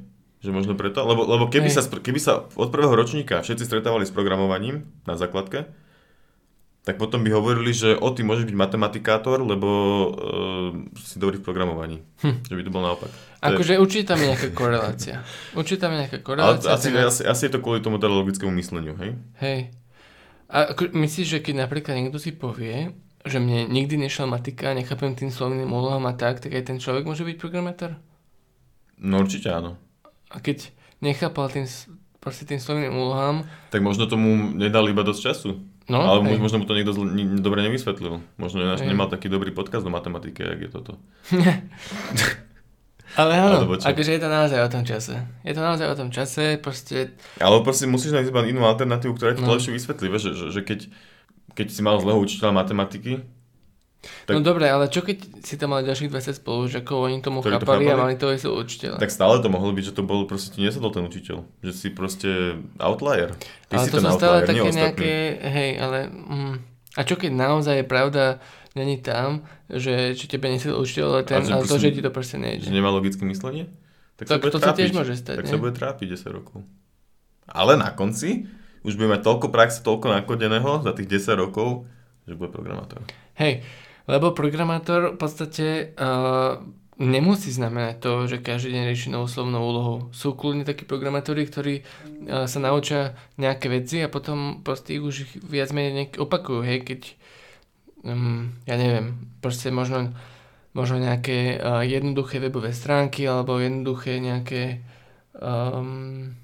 Že 0.41 0.55
možno 0.55 0.73
preto, 0.79 1.03
lebo, 1.03 1.27
lebo 1.27 1.51
keby, 1.51 1.69
Hej. 1.69 1.75
sa, 1.75 2.01
keby 2.01 2.21
sa 2.23 2.33
od 2.55 2.71
prvého 2.71 2.95
ročníka 2.95 3.43
všetci 3.43 3.67
stretávali 3.67 4.07
s 4.07 4.15
programovaním 4.15 4.87
na 5.05 5.19
základke, 5.19 5.67
tak 6.81 6.97
potom 6.97 7.21
by 7.21 7.29
hovorili, 7.29 7.77
že 7.77 7.93
o, 7.93 8.09
ty 8.09 8.25
môžeš 8.25 8.49
byť 8.49 8.57
matematikátor, 8.57 9.45
lebo 9.45 9.69
uh, 9.69 10.71
si 10.97 11.21
dobrý 11.21 11.37
v 11.37 11.45
programovaní. 11.45 12.01
Hm. 12.25 12.41
Že 12.49 12.55
by 12.57 12.63
to 12.65 12.71
bol 12.73 12.81
naopak. 12.81 13.11
To 13.13 13.21
je- 13.21 13.47
Akože 13.53 13.73
určite 13.77 14.05
tam 14.09 14.19
je 14.23 14.27
nejaká 14.33 14.49
korelácia. 14.57 15.17
Určite 15.53 15.81
tam 15.83 15.93
je 15.93 15.99
nejaká 16.09 16.17
ale 16.17 16.25
korelácia. 16.25 16.73
asi, 16.73 16.89
teda- 16.89 17.11
asi, 17.13 17.23
asi 17.29 17.43
je 17.45 17.53
to 17.53 17.61
kvôli 17.61 17.85
tomu 17.85 18.01
teda 18.01 18.09
logickému 18.09 18.55
mysleniu, 18.57 18.97
hej? 18.97 19.13
Hej. 19.45 19.61
A 20.49 20.73
myslíš, 20.73 21.27
že 21.29 21.39
keď 21.45 21.69
napríklad 21.69 22.01
niekto 22.01 22.17
si 22.17 22.33
povie, 22.33 22.97
že 23.23 23.37
mne 23.37 23.67
nikdy 23.67 23.97
nešla 23.99 24.27
matika, 24.27 24.73
nechápem 24.73 25.13
tým 25.13 25.29
slovným 25.29 25.67
úlohom 25.67 26.03
a 26.03 26.13
tak, 26.13 26.39
tak 26.39 26.51
aj 26.51 26.65
ten 26.65 26.77
človek 26.77 27.03
môže 27.03 27.21
byť 27.21 27.37
programátor? 27.37 28.01
No 28.97 29.19
určite 29.19 29.49
áno. 29.49 29.77
A 30.27 30.39
keď 30.39 30.71
nechápal 30.99 31.49
tým, 31.49 31.65
proste 32.17 32.45
tým 32.45 32.57
slovným 32.57 32.91
úlohám, 32.91 33.45
Tak 33.69 33.81
možno 33.81 34.05
tomu 34.05 34.29
nedal 34.51 34.87
iba 34.87 35.01
dosť 35.01 35.21
času. 35.23 35.51
no, 35.87 35.99
ale 35.99 36.23
hej. 36.25 36.39
možno 36.39 36.59
mu 36.59 36.65
to 36.65 36.73
niekto 36.73 36.93
zl- 36.93 37.09
ni- 37.09 37.27
dobre 37.37 37.61
nevysvetlil. 37.63 38.21
Možno 38.37 38.63
Hej. 38.71 38.85
nemal 38.85 39.07
taký 39.07 39.27
dobrý 39.27 39.51
podcast 39.51 39.83
do 39.83 39.91
matematiky, 39.91 40.41
jak 40.41 40.61
je 40.61 40.71
toto. 40.71 40.93
Ale 43.11 43.35
áno, 43.35 43.67
akože 43.67 44.11
je 44.13 44.23
to 44.23 44.31
naozaj 44.31 44.61
o 44.61 44.71
tom 44.71 44.87
čase. 44.87 45.19
Je 45.43 45.51
to 45.51 45.59
naozaj 45.59 45.83
o 45.85 45.99
tom 45.99 46.09
čase, 46.09 46.55
proste, 46.57 47.19
Ale 47.37 47.59
proste 47.59 47.83
musíš 47.85 48.15
nájsť 48.15 48.31
iba 48.31 48.47
inú 48.47 48.63
alternatívu, 48.63 49.19
ktorá 49.19 49.35
ti 49.35 49.43
to 49.43 49.51
No. 49.51 49.59
lepšie 49.59 49.75
vysvetlí. 49.75 50.07
Že, 50.09 50.31
že, 50.31 50.47
že 50.49 50.61
keď, 50.63 50.81
keď 51.53 51.67
si 51.69 51.81
mal 51.81 51.97
zlého 51.97 52.19
učiteľa 52.19 52.53
matematiky, 52.57 53.21
Tak- 54.25 54.33
no 54.33 54.41
dobre, 54.41 54.65
ale 54.65 54.87
čo 54.87 55.01
keď 55.01 55.45
si 55.45 55.55
tam 55.55 55.71
mal 55.71 55.83
ďalších 55.83 56.09
20 56.09 56.33
spolužiakov, 56.35 56.99
oni 57.03 57.21
tomu 57.21 57.41
Ktorí 57.41 57.53
to 57.55 57.61
chápali 57.61 57.85
a 57.85 57.89
chápali? 57.91 58.01
mali 58.03 58.15
to 58.17 58.27
aj 58.27 58.39
sú 58.39 58.49
učiteľa. 58.55 58.97
tak 58.97 59.11
stále 59.11 59.37
to 59.39 59.49
mohlo 59.49 59.71
byť, 59.71 59.85
že 59.85 59.93
to 59.93 60.03
bol 60.03 60.25
proste 60.25 60.49
ti 60.51 60.61
nesadol 60.61 60.89
ten 60.89 61.03
učiteľ. 61.03 61.45
Že 61.61 61.71
si 61.71 61.89
proste 61.91 62.31
outlier. 62.79 63.37
Ty 63.67 63.75
ale 63.75 63.83
si 63.83 63.91
to 63.91 63.97
ten 63.97 64.07
outlier, 64.07 64.43
také 64.43 64.61
ostatní. 64.63 64.79
nejaké, 64.79 65.13
hej, 65.39 65.71
ale... 65.77 65.99
Mm, 66.09 66.55
a 66.91 67.01
čo 67.03 67.15
keď 67.15 67.31
naozaj 67.31 67.77
je 67.77 67.87
pravda, 67.87 68.25
není 68.73 68.97
tam, 68.97 69.45
že 69.69 70.15
či 70.15 70.27
tebe 70.27 70.49
nesil 70.49 70.73
učiteľ, 70.75 71.07
ale, 71.13 71.23
ten, 71.23 71.45
že 71.45 71.53
ale 71.53 71.63
to, 71.63 71.77
že 71.77 71.93
ti 71.93 72.01
to 72.01 72.09
proste 72.09 72.35
Že 72.35 72.43
nejde. 72.43 72.67
nemá 72.67 72.89
logické 72.89 73.21
myslenie? 73.23 73.69
tak, 74.17 74.27
Tak 74.27 74.41
bude 74.41 74.51
to 74.51 74.59
sa 74.59 74.73
tiež 74.73 74.91
trápiť. 74.91 74.97
môže 74.97 75.15
stať, 75.15 75.35
Tak 75.35 75.45
nie? 75.45 75.53
sa 75.53 75.59
bude 75.59 75.73
trápiť 75.73 76.07
10 76.11 76.33
rokov. 76.33 76.65
Ale 77.47 77.75
na 77.75 77.91
konci 77.91 78.49
už 78.85 78.97
bude 78.97 79.13
mať 79.13 79.23
toľko 79.25 79.47
praxe, 79.53 79.85
toľko 79.85 80.09
nakodeného 80.09 80.81
za 80.81 80.93
tých 80.97 81.21
10 81.21 81.37
rokov, 81.37 81.85
že 82.25 82.37
bude 82.37 82.49
programátor. 82.53 83.05
Hej, 83.37 83.65
lebo 84.09 84.33
programátor 84.33 85.15
v 85.15 85.19
podstate 85.21 85.93
uh, 85.97 86.61
nemusí 87.01 87.53
znamenať 87.53 87.95
to, 88.01 88.13
že 88.29 88.45
každý 88.45 88.77
deň 88.77 88.85
rieši 88.93 89.09
novú 89.13 89.29
slovnou 89.29 89.63
úlohu. 89.65 89.95
Sú 90.13 90.37
kľudne 90.37 90.65
takí 90.65 90.89
programátori, 90.89 91.45
ktorí 91.45 91.75
uh, 91.81 92.49
sa 92.49 92.59
naučia 92.61 93.17
nejaké 93.37 93.69
veci 93.69 94.01
a 94.01 94.13
potom 94.13 94.65
proste 94.65 94.97
ich 94.97 95.05
už 95.05 95.15
ich 95.29 95.33
viac 95.45 95.73
menej 95.73 96.17
opakujú, 96.17 96.61
hej, 96.65 96.85
keď 96.85 97.01
um, 98.05 98.57
ja 98.65 98.77
neviem, 98.81 99.33
proste 99.45 99.69
možno, 99.69 100.17
možno 100.73 101.01
nejaké 101.01 101.61
uh, 101.61 101.85
jednoduché 101.85 102.41
webové 102.41 102.73
stránky 102.73 103.29
alebo 103.29 103.61
jednoduché 103.61 104.21
nejaké 104.21 104.81
um, 105.37 106.37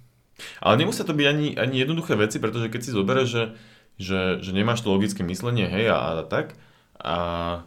Ale 0.61 0.77
nemusia 0.77 1.05
to 1.05 1.17
byť 1.17 1.27
ani, 1.27 1.47
ani 1.57 1.77
jednoduché 1.81 2.13
veci, 2.15 2.37
pretože 2.37 2.69
keď 2.69 2.81
si 2.85 2.91
zoberieš, 2.93 3.29
že, 3.29 3.45
že, 3.97 4.21
že 4.45 4.51
nemáš 4.53 4.85
to 4.85 4.93
logické 4.93 5.25
myslenie, 5.25 5.65
hej, 5.65 5.89
a, 5.89 6.21
a 6.21 6.25
tak, 6.29 6.55
a, 7.01 7.17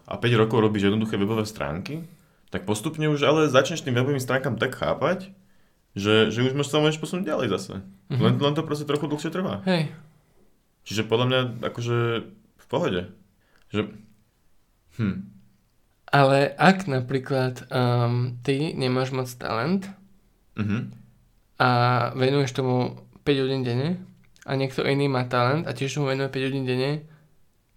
a 0.06 0.14
5 0.18 0.42
rokov 0.42 0.62
robíš 0.62 0.90
jednoduché 0.90 1.18
webové 1.18 1.46
stránky, 1.50 2.06
tak 2.50 2.66
postupne 2.66 3.10
už 3.10 3.22
ale 3.26 3.50
začneš 3.50 3.86
tým 3.86 3.98
webovým 3.98 4.22
stránkam 4.22 4.58
tak 4.58 4.78
chápať, 4.78 5.34
že, 5.98 6.30
že 6.30 6.46
už 6.46 6.54
môžeš 6.54 6.70
sa 6.70 6.82
môžeš 6.82 7.02
posunúť 7.02 7.26
ďalej 7.26 7.48
zase. 7.58 7.74
Mhm. 8.14 8.22
Len, 8.22 8.34
len 8.38 8.54
to 8.54 8.66
proste 8.66 8.86
trochu 8.86 9.10
dlhšie 9.10 9.34
trvá. 9.34 9.66
hej, 9.66 9.90
Čiže 10.86 11.06
podľa 11.06 11.26
mňa 11.30 11.40
akože 11.70 11.98
v 12.58 12.66
pohode. 12.66 13.02
Že... 13.70 13.94
Hm. 14.98 15.30
ale 16.10 16.50
ak 16.58 16.90
napríklad 16.90 17.70
um, 17.70 18.36
ty 18.42 18.74
nemáš 18.74 19.14
moc 19.14 19.30
talent, 19.38 19.90
Mhm. 20.60 20.92
A 21.60 21.70
venuješ 22.14 22.52
tomu 22.54 22.96
5 23.22 23.44
hodín 23.44 23.62
denne 23.62 24.00
a 24.42 24.52
niekto 24.54 24.82
iný 24.82 25.06
má 25.06 25.24
talent 25.24 25.64
a 25.64 25.72
tiež 25.72 26.00
mu 26.00 26.08
venuje 26.08 26.28
5 26.28 26.48
hodín 26.48 26.64
denne, 26.64 27.04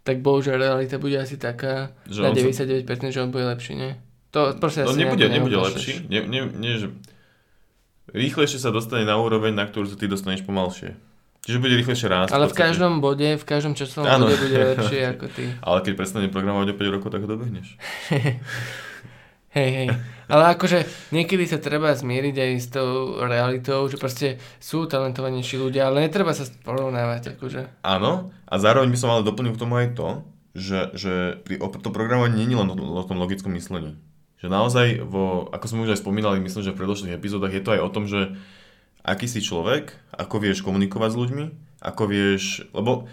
tak 0.00 0.18
bohužiaľ 0.18 0.56
realita 0.56 0.96
bude 0.96 1.14
asi 1.14 1.34
taká 1.34 1.90
Že 2.06 2.20
na 2.20 2.28
on 2.28 2.34
sa- 2.48 2.64
99%, 2.64 3.10
že 3.10 3.20
on 3.20 3.28
bude 3.28 3.44
lepší, 3.44 3.74
nie? 3.74 3.92
To 4.30 4.54
proste 4.54 4.82
No 4.82 4.90
asi 4.90 4.98
nebude, 4.98 5.22
nejako 5.22 5.34
nebude 5.36 5.54
neopošleš. 5.54 5.74
lepší. 5.76 5.94
Nie, 6.08 6.20
nie, 6.24 6.42
nie, 6.48 6.74
že... 6.76 6.86
Rýchlejšie 8.08 8.58
sa 8.58 8.68
dostane 8.68 9.02
na 9.02 9.14
úroveň, 9.14 9.52
na 9.52 9.62
ktorú 9.62 9.84
sa 9.84 9.94
ty 9.94 10.06
dostaneš 10.06 10.42
pomalšie. 10.42 10.96
Čiže 11.42 11.58
bude 11.58 11.74
rýchlejšie 11.74 12.06
rásť. 12.06 12.30
Ale 12.30 12.46
v 12.46 12.48
podstate. 12.48 12.62
každom 12.64 12.92
bode, 12.98 13.28
v 13.28 13.44
každom 13.44 13.72
časovom 13.72 14.06
Áno. 14.06 14.24
bode 14.24 14.38
bude 14.38 14.56
lepšie 14.70 15.00
ako 15.12 15.26
ty. 15.28 15.44
Ale 15.58 15.78
keď 15.80 15.92
prestane 15.94 16.26
programovať 16.28 16.68
o 16.68 16.76
5 16.76 16.94
rokov, 16.94 17.08
tak 17.08 17.20
ho 17.20 17.28
dobehneš. 17.28 17.66
Hej, 19.52 19.70
hej. 19.70 19.88
Ale 20.32 20.56
akože 20.56 21.12
niekedy 21.12 21.44
sa 21.44 21.60
treba 21.60 21.92
zmieriť 21.92 22.36
aj 22.40 22.52
s 22.56 22.68
tou 22.72 23.20
realitou, 23.20 23.84
že 23.84 24.00
proste 24.00 24.40
sú 24.56 24.88
talentovanejší 24.88 25.60
ľudia, 25.60 25.92
ale 25.92 26.08
netreba 26.08 26.32
sa 26.32 26.48
porovnávať, 26.64 27.36
akože. 27.36 27.84
Áno, 27.84 28.32
a 28.48 28.54
zároveň 28.56 28.88
by 28.88 28.98
som 28.98 29.12
ale 29.12 29.28
doplnil 29.28 29.52
k 29.52 29.60
tomu 29.60 29.76
aj 29.76 29.92
to, 29.92 30.08
že, 30.56 30.80
že 30.96 31.12
pri, 31.44 31.60
o, 31.60 31.68
to 31.68 31.92
programovanie 31.92 32.48
nie 32.48 32.56
je 32.56 32.60
len 32.64 32.72
o 32.72 33.04
tom 33.04 33.20
logickom 33.20 33.52
myslení. 33.52 34.00
Že 34.40 34.48
naozaj, 34.48 34.88
vo, 35.04 35.52
ako 35.52 35.66
sme 35.68 35.84
už 35.84 36.00
aj 36.00 36.02
spomínali, 36.02 36.40
myslím, 36.40 36.64
že 36.64 36.72
v 36.72 36.80
predošlých 36.80 37.16
epizódach 37.20 37.52
je 37.52 37.62
to 37.62 37.76
aj 37.76 37.80
o 37.84 37.92
tom, 37.92 38.08
že 38.08 38.32
aký 39.04 39.28
si 39.28 39.44
človek, 39.44 39.92
ako 40.16 40.40
vieš 40.40 40.64
komunikovať 40.64 41.10
s 41.12 41.20
ľuďmi, 41.20 41.44
ako 41.84 42.02
vieš, 42.08 42.64
lebo 42.72 43.04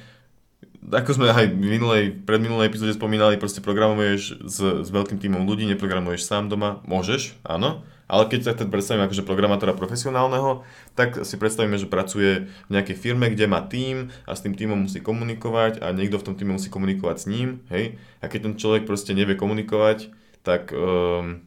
ako 0.89 1.11
sme 1.21 1.29
aj 1.29 1.53
v 1.53 1.57
minulej, 1.59 2.03
predminulej 2.25 2.69
epizóde 2.71 2.97
spomínali, 2.97 3.37
proste 3.37 3.61
programuješ 3.61 4.41
s, 4.41 4.57
s 4.57 4.89
veľkým 4.89 5.21
tímom 5.21 5.45
ľudí, 5.45 5.69
neprogramuješ 5.69 6.25
sám 6.25 6.49
doma, 6.49 6.81
môžeš, 6.89 7.37
áno, 7.45 7.85
ale 8.09 8.25
keď 8.25 8.39
sa 8.41 8.51
teda 8.57 8.73
predstavíme 8.73 9.05
akože 9.05 9.21
programátora 9.21 9.77
profesionálneho, 9.77 10.65
tak 10.97 11.21
si 11.21 11.37
predstavíme, 11.37 11.77
že 11.77 11.85
pracuje 11.85 12.49
v 12.65 12.69
nejakej 12.73 12.97
firme, 12.97 13.29
kde 13.29 13.45
má 13.45 13.61
tím 13.61 14.09
a 14.25 14.33
s 14.33 14.41
tým 14.41 14.57
tímom 14.57 14.89
musí 14.89 14.97
komunikovať 14.97 15.77
a 15.85 15.93
niekto 15.93 16.17
v 16.17 16.25
tom 16.25 16.33
týme 16.33 16.57
musí 16.57 16.73
komunikovať 16.73 17.17
s 17.21 17.25
ním, 17.29 17.61
hej, 17.69 18.01
a 18.19 18.25
keď 18.25 18.49
ten 18.49 18.53
človek 18.57 18.89
proste 18.89 19.13
nevie 19.13 19.37
komunikovať, 19.37 20.09
tak, 20.41 20.73
um, 20.73 21.45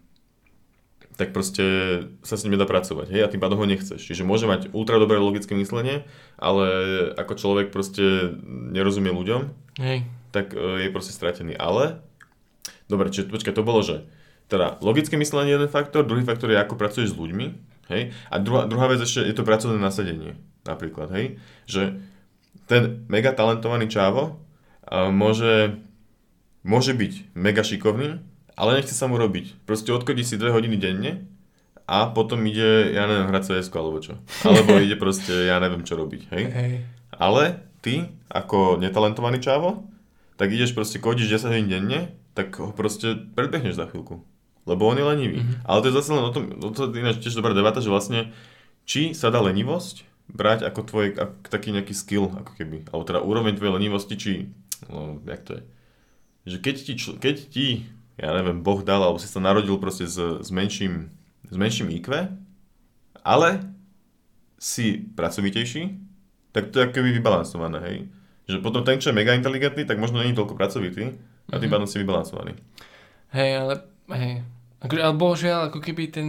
tak 1.23 1.31
proste 1.31 1.62
sa 2.26 2.35
s 2.35 2.43
ním 2.43 2.59
nedá 2.59 2.67
pracovať, 2.67 3.14
hej, 3.14 3.23
a 3.23 3.31
tým 3.31 3.38
pádom 3.38 3.62
ho 3.62 3.67
nechceš. 3.71 4.02
Čiže 4.02 4.26
môže 4.26 4.50
mať 4.50 4.75
ultra 4.75 4.99
dobré 4.99 5.23
logické 5.23 5.55
myslenie, 5.55 6.02
ale 6.35 6.67
ako 7.14 7.38
človek 7.38 7.71
proste 7.71 8.35
nerozumie 8.75 9.14
ľuďom, 9.14 9.55
Hej. 9.79 10.03
tak 10.35 10.51
e, 10.51 10.83
je 10.83 10.90
proste 10.90 11.14
stratený. 11.14 11.55
Ale, 11.55 12.03
dobre, 12.90 13.14
čiže 13.14 13.31
počkaj, 13.31 13.55
to 13.55 13.62
bolo, 13.62 13.87
že 13.87 14.03
teda 14.51 14.83
logické 14.83 15.14
myslenie 15.14 15.55
je 15.55 15.62
jeden 15.62 15.70
faktor, 15.70 16.03
druhý 16.03 16.27
faktor 16.27 16.51
je 16.51 16.59
ako 16.59 16.75
pracuješ 16.75 17.14
s 17.14 17.20
ľuďmi, 17.23 17.47
hej, 17.94 18.11
a 18.27 18.35
druhá, 18.42 18.66
druhá 18.66 18.90
vec 18.90 18.99
ešte 18.99 19.23
je 19.23 19.35
to 19.38 19.47
pracovné 19.47 19.79
nasadenie, 19.79 20.35
napríklad, 20.66 21.07
hej, 21.14 21.38
že 21.70 22.03
ten 22.66 23.07
mega 23.07 23.31
talentovaný 23.31 23.87
čávo 23.87 24.42
a 24.83 25.07
môže, 25.14 25.79
môže 26.66 26.99
byť 26.99 27.31
mega 27.38 27.62
šikovný, 27.62 28.18
ale 28.62 28.79
nechce 28.79 28.94
sa 28.94 29.11
mu 29.11 29.18
robiť. 29.18 29.66
Proste 29.66 29.90
odkodí 29.90 30.22
si 30.22 30.38
2 30.38 30.55
hodiny 30.55 30.79
denne 30.79 31.27
a 31.90 32.07
potom 32.07 32.38
ide, 32.46 32.94
ja 32.94 33.11
neviem, 33.11 33.27
hrať 33.27 33.59
cs 33.59 33.66
alebo 33.75 33.98
čo. 33.98 34.14
Alebo 34.46 34.79
ide 34.79 34.94
proste, 34.94 35.51
ja 35.51 35.59
neviem, 35.59 35.83
čo 35.83 35.98
robiť, 35.98 36.31
hej. 36.31 36.44
Hej. 36.46 36.72
Ale 37.11 37.66
ty, 37.83 38.07
ako 38.31 38.79
netalentovaný 38.79 39.42
čávo, 39.42 39.90
tak 40.38 40.55
ideš 40.55 40.79
proste 40.79 41.03
kodiš 41.03 41.42
10 41.42 41.51
hodín 41.51 41.68
denne, 41.68 42.14
tak 42.38 42.55
ho 42.62 42.70
proste 42.70 43.18
predbehneš 43.35 43.83
za 43.83 43.90
chvíľku. 43.90 44.22
Lebo 44.62 44.87
on 44.87 44.94
je 44.94 45.05
lenivý. 45.11 45.38
Mhm. 45.42 45.66
Ale 45.66 45.83
to 45.83 45.90
je 45.90 45.98
zase 45.98 46.14
len 46.14 46.22
o 46.22 46.31
tom, 46.31 46.44
to 46.70 46.87
je 46.87 47.03
ináč 47.03 47.18
tiež 47.18 47.35
dobrá 47.35 47.51
debata, 47.51 47.83
že 47.83 47.90
vlastne 47.90 48.31
či 48.87 49.11
sa 49.11 49.35
dá 49.35 49.42
lenivosť 49.42 50.07
brať 50.31 50.70
ako 50.70 50.81
tvoj, 50.87 51.07
ako 51.18 51.35
taký 51.51 51.75
nejaký 51.75 51.94
skill, 51.98 52.31
ako 52.31 52.55
keby, 52.55 52.87
alebo 52.94 53.03
teda 53.03 53.20
úroveň 53.27 53.59
tvojej 53.59 53.75
lenivosti, 53.75 54.14
či, 54.14 54.33
no, 54.87 55.18
jak 55.27 55.42
to 55.42 55.59
je, 55.59 55.62
že 56.46 56.57
keď 56.62 56.77
ti, 56.79 56.92
čl- 56.94 57.18
keď 57.18 57.37
ti 57.51 57.66
ja 58.23 58.31
neviem, 58.31 58.63
Boh 58.63 58.79
dal, 58.87 59.03
alebo 59.03 59.19
si 59.19 59.27
sa 59.27 59.43
narodil 59.43 59.75
proste 59.83 60.07
s, 60.07 60.15
s 60.17 60.49
menším, 60.55 61.11
s 61.51 61.57
menším 61.59 61.91
IQ, 61.91 62.31
ale 63.27 63.67
si 64.63 65.03
pracovitejší, 65.19 65.99
tak 66.55 66.71
to 66.71 66.79
je 66.79 66.85
ako 66.87 66.95
keby 67.03 67.19
vybalansované, 67.19 67.79
hej. 67.83 67.97
Že 68.47 68.63
potom 68.63 68.87
ten, 68.87 69.03
čo 69.03 69.11
je 69.11 69.19
mega 69.19 69.35
inteligentný, 69.35 69.83
tak 69.83 69.99
možno 69.99 70.23
není 70.23 70.39
toľko 70.39 70.55
pracovitý 70.55 71.19
a 71.51 71.59
tým 71.59 71.67
Mhm. 71.67 71.75
pádom 71.75 71.89
si 71.91 71.99
vybalansovaný. 71.99 72.55
Hej, 73.35 73.51
ale, 73.59 73.75
hej. 74.15 74.35
Akože, 74.83 75.01
ale 75.03 75.15
bohužiaľ, 75.19 75.59
ako 75.71 75.79
keby 75.83 76.15
ten 76.15 76.29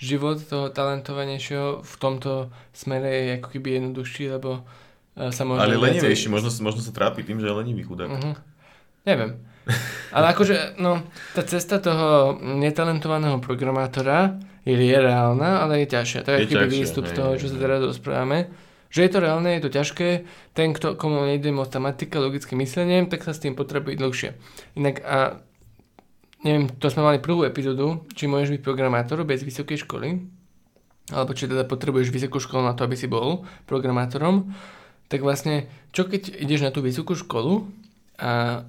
život 0.00 0.40
toho 0.44 0.72
talentovanejšieho 0.72 1.84
v 1.84 1.94
tomto 2.00 2.48
smere 2.72 3.08
je 3.08 3.30
ako 3.40 3.48
keby 3.52 3.68
jednoduchší, 3.80 4.24
lebo 4.40 4.64
uh, 4.64 5.28
sa 5.28 5.44
možno... 5.44 5.60
Ale 5.60 5.76
lenivejší, 5.76 6.32
možno, 6.32 6.48
možno 6.64 6.80
sa 6.80 6.92
trápi 6.92 7.20
tým, 7.20 7.40
že 7.40 7.48
je 7.48 7.54
lenivý 7.54 7.84
chudák. 7.84 8.08
Uh-huh. 8.10 8.36
Neviem. 9.04 9.40
Ale 10.14 10.26
akože, 10.36 10.76
no, 10.78 11.00
tá 11.32 11.42
cesta 11.42 11.80
toho 11.80 12.36
netalentovaného 12.40 13.40
programátora 13.40 14.36
je, 14.64 14.76
je 14.76 14.98
reálna, 14.98 15.64
ale 15.64 15.84
je 15.84 15.92
ťažšia. 15.96 16.20
To 16.24 16.30
je, 16.36 16.38
Je 16.44 16.50
keby 16.52 16.66
výstup 16.68 17.04
z 17.08 17.12
hej, 17.12 17.18
toho, 17.18 17.30
čo 17.40 17.46
sa 17.48 17.56
teraz 17.56 17.80
rozprávame. 17.80 18.52
Že 18.94 19.00
je 19.02 19.10
to 19.10 19.18
reálne, 19.18 19.50
je 19.58 19.62
to 19.64 19.74
ťažké. 19.74 20.08
Ten, 20.54 20.70
kto, 20.70 20.94
komu 20.94 21.26
nejde 21.26 21.50
moc 21.50 21.72
tematika, 21.72 22.22
logické 22.22 22.54
myslenie, 22.54 23.02
tak 23.10 23.26
sa 23.26 23.34
s 23.34 23.42
tým 23.42 23.58
potrebuje 23.58 23.98
dlhšie. 23.98 24.30
Inak 24.78 25.02
a 25.02 25.42
neviem, 26.44 26.68
to 26.78 26.86
sme 26.92 27.02
mali 27.02 27.18
prvú 27.18 27.42
epizódu, 27.42 28.04
či 28.12 28.28
môžeš 28.28 28.60
byť 28.60 28.62
programátor 28.62 29.24
bez 29.24 29.42
vysokej 29.42 29.82
školy, 29.88 30.22
alebo 31.10 31.32
či 31.32 31.48
teda 31.48 31.64
potrebuješ 31.64 32.12
vysokú 32.12 32.38
školu 32.38 32.64
na 32.68 32.76
to, 32.76 32.84
aby 32.84 32.94
si 32.94 33.08
bol 33.08 33.48
programátorom, 33.66 34.52
tak 35.08 35.20
vlastne, 35.24 35.68
čo 35.92 36.04
keď 36.04 36.32
ideš 36.40 36.64
na 36.64 36.70
tú 36.70 36.80
vysokú 36.84 37.16
školu 37.16 37.68
a, 38.20 38.64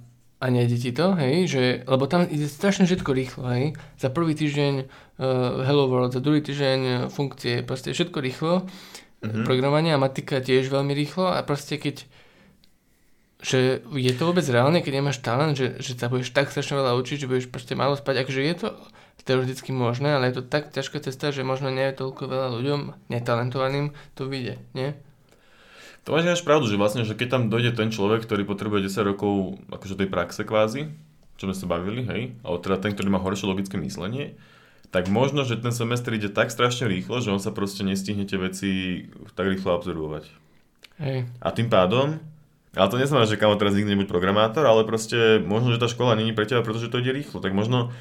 a 0.46 0.54
nejde 0.54 0.78
ti 0.78 0.94
to, 0.94 1.18
hej, 1.18 1.50
že, 1.50 1.64
lebo 1.90 2.06
tam 2.06 2.30
ide 2.30 2.46
strašne 2.46 2.86
všetko 2.86 3.10
rýchlo, 3.10 3.50
hej, 3.50 3.74
za 3.98 4.14
prvý 4.14 4.38
týždeň 4.38 4.74
uh, 4.78 5.66
Hello 5.66 5.90
World, 5.90 6.14
za 6.14 6.22
druhý 6.22 6.46
týždeň 6.46 6.80
uh, 6.86 6.94
funkcie, 7.10 7.66
proste 7.66 7.98
všetko 7.98 8.22
rýchlo, 8.22 8.70
Mhm. 9.26 9.42
mm-hmm. 9.42 9.46
programovanie 9.48 9.92
a 9.96 10.02
matika 10.02 10.38
tiež 10.38 10.70
veľmi 10.70 10.94
rýchlo 10.94 11.34
a 11.34 11.42
proste 11.42 11.82
keď 11.82 12.06
že 13.46 13.86
je 13.94 14.14
to 14.16 14.26
vôbec 14.26 14.42
reálne, 14.50 14.82
keď 14.82 15.06
nemáš 15.06 15.22
talent, 15.22 15.54
že, 15.54 15.78
že 15.78 15.94
sa 15.94 16.10
budeš 16.10 16.34
tak 16.34 16.50
strašne 16.50 16.82
veľa 16.82 16.98
učiť, 16.98 17.18
že 17.22 17.30
budeš 17.30 17.46
proste 17.54 17.78
málo 17.78 17.94
spať, 17.94 18.26
akože 18.26 18.42
je 18.42 18.56
to 18.58 18.68
teoreticky 19.22 19.70
možné, 19.70 20.18
ale 20.18 20.34
je 20.34 20.42
to 20.42 20.44
tak 20.50 20.74
ťažká 20.74 20.98
cesta, 21.02 21.30
že 21.30 21.46
možno 21.46 21.70
nie 21.70 21.86
je 21.94 22.00
toľko 22.00 22.26
veľa 22.26 22.50
ľuďom 22.58 22.82
netalentovaným 23.10 23.94
to 24.18 24.26
vyjde, 24.26 24.58
nie? 24.74 24.98
To 26.06 26.14
máš 26.14 26.30
ináč 26.30 26.42
pravdu, 26.46 26.70
že 26.70 26.78
vlastne, 26.78 27.02
že 27.02 27.18
keď 27.18 27.28
tam 27.34 27.44
dojde 27.50 27.74
ten 27.74 27.90
človek, 27.90 28.30
ktorý 28.30 28.46
potrebuje 28.46 28.94
10 28.94 29.10
rokov 29.10 29.58
akože 29.74 29.98
tej 29.98 30.10
praxe 30.10 30.46
kvázi, 30.46 30.94
čo 31.36 31.50
sme 31.50 31.56
sa 31.58 31.66
bavili, 31.66 32.06
hej, 32.06 32.38
alebo 32.46 32.62
teda 32.62 32.78
ten, 32.78 32.94
ktorý 32.94 33.10
má 33.10 33.18
horšie 33.18 33.50
logické 33.50 33.76
myslenie, 33.82 34.38
tak 34.94 35.10
možno, 35.10 35.44
že 35.44 35.58
ten 35.58 35.74
semestr 35.74 36.14
ide 36.14 36.30
tak 36.30 36.54
strašne 36.54 36.86
rýchlo, 36.88 37.20
že 37.20 37.34
on 37.34 37.42
sa 37.42 37.50
proste 37.50 37.82
nestihne 37.82 38.24
tie 38.30 38.38
veci 38.38 38.70
tak 39.34 39.50
rýchlo 39.50 39.76
absorbovať. 39.82 40.30
Hej. 41.02 41.28
A 41.42 41.50
tým 41.52 41.68
pádom, 41.68 42.22
ale 42.78 42.88
to 42.92 43.02
neznamená, 43.02 43.26
že 43.28 43.42
kamo 43.42 43.58
teraz 43.58 43.74
nikdy 43.76 43.98
nebuď 43.98 44.08
programátor, 44.08 44.64
ale 44.64 44.88
proste 44.88 45.42
možno, 45.42 45.74
že 45.74 45.82
tá 45.82 45.90
škola 45.90 46.16
není 46.16 46.32
pre 46.32 46.46
teba, 46.46 46.64
pretože 46.64 46.88
to 46.88 47.02
ide 47.02 47.12
rýchlo. 47.12 47.42
Tak 47.42 47.52
možno 47.52 47.92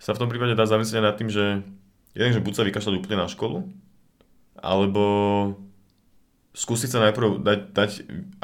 sa 0.00 0.16
v 0.16 0.24
tom 0.24 0.32
prípade 0.32 0.56
dá 0.58 0.66
zamyslieť 0.66 1.04
nad 1.04 1.14
tým, 1.14 1.30
že 1.30 1.62
jeden, 2.16 2.32
že 2.34 2.42
buď 2.42 2.52
sa 2.56 2.66
vykašľať 2.66 2.94
úplne 2.96 3.22
na 3.22 3.28
školu, 3.30 3.68
alebo 4.58 5.04
skúsiť 6.52 6.88
sa 6.92 7.00
najprv 7.08 7.40
dať, 7.40 7.60
dať, 7.72 7.90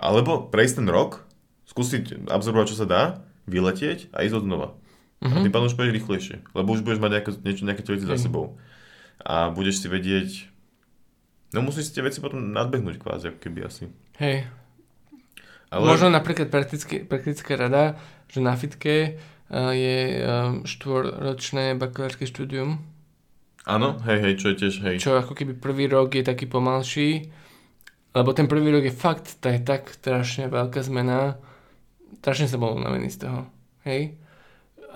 alebo 0.00 0.48
prejsť 0.48 0.80
ten 0.80 0.88
rok, 0.88 1.24
skúsiť 1.68 2.28
absorbovať, 2.28 2.66
čo 2.72 2.80
sa 2.80 2.86
dá, 2.88 3.02
vyletieť 3.44 4.12
a 4.12 4.24
ísť 4.24 4.40
od 4.40 4.44
znova. 4.44 4.68
Uh-huh. 5.18 5.34
A 5.34 5.42
tým 5.44 5.52
pádom 5.52 5.68
už 5.68 5.76
pôjdeš 5.76 5.96
rýchlejšie, 5.98 6.36
lebo 6.54 6.72
už 6.72 6.84
budeš 6.86 7.00
mať 7.02 7.10
nejaké, 7.18 7.30
niečo, 7.42 7.62
nejaké 7.66 7.82
veci 7.84 8.06
za 8.06 8.16
sebou. 8.16 8.56
A 9.20 9.50
budeš 9.50 9.82
si 9.82 9.88
vedieť, 9.90 10.48
no 11.52 11.60
musíš 11.60 11.90
si 11.90 11.94
tie 11.98 12.06
veci 12.06 12.22
potom 12.22 12.54
nadbehnúť 12.54 13.02
kvázi, 13.02 13.34
ako 13.34 13.38
keby 13.42 13.66
asi. 13.66 13.90
Hej. 14.22 14.46
Ale... 15.68 15.84
Možno 15.84 16.08
napríklad 16.08 16.48
praktické, 16.48 17.04
praktická 17.04 17.60
rada, 17.60 18.00
že 18.32 18.40
na 18.40 18.56
fitke 18.56 19.20
uh, 19.52 19.74
je 19.76 19.96
um, 20.24 20.64
štvorročné 20.64 21.76
bakalárske 21.76 22.24
štúdium. 22.24 22.80
Áno, 23.68 24.00
hej, 24.08 24.18
hej, 24.24 24.34
čo 24.40 24.46
je 24.48 24.56
tiež, 24.64 24.74
hej. 24.80 24.96
Čo 24.96 25.20
ako 25.20 25.36
keby 25.36 25.60
prvý 25.60 25.92
rok 25.92 26.16
je 26.16 26.24
taký 26.24 26.48
pomalší, 26.48 27.28
lebo 28.18 28.34
ten 28.34 28.50
prvý 28.50 28.74
rok 28.74 28.82
je 28.82 28.90
fakt, 28.90 29.30
je 29.38 29.62
tak 29.62 29.94
strašne 29.94 30.50
veľká 30.50 30.82
zmena, 30.82 31.38
strašne 32.18 32.50
sa 32.50 32.58
bol 32.58 32.74
unavený 32.74 33.14
z 33.14 33.30
toho, 33.30 33.46
hej. 33.86 34.18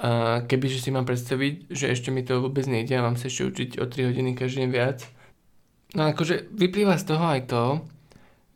A 0.02 0.42
kebyže 0.50 0.82
si 0.82 0.90
mám 0.90 1.06
predstaviť, 1.06 1.70
že 1.70 1.94
ešte 1.94 2.10
mi 2.10 2.26
to 2.26 2.42
vôbec 2.42 2.66
nejde 2.66 2.98
a 2.98 3.06
mám 3.06 3.14
sa 3.14 3.30
ešte 3.30 3.46
učiť 3.46 3.70
o 3.78 3.86
3 3.86 4.10
hodiny 4.10 4.34
každý 4.34 4.66
deň 4.66 4.70
viac. 4.74 5.06
No 5.94 6.10
akože 6.10 6.50
vyplýva 6.50 6.98
z 6.98 7.06
toho 7.06 7.22
aj 7.22 7.46
to, 7.46 7.64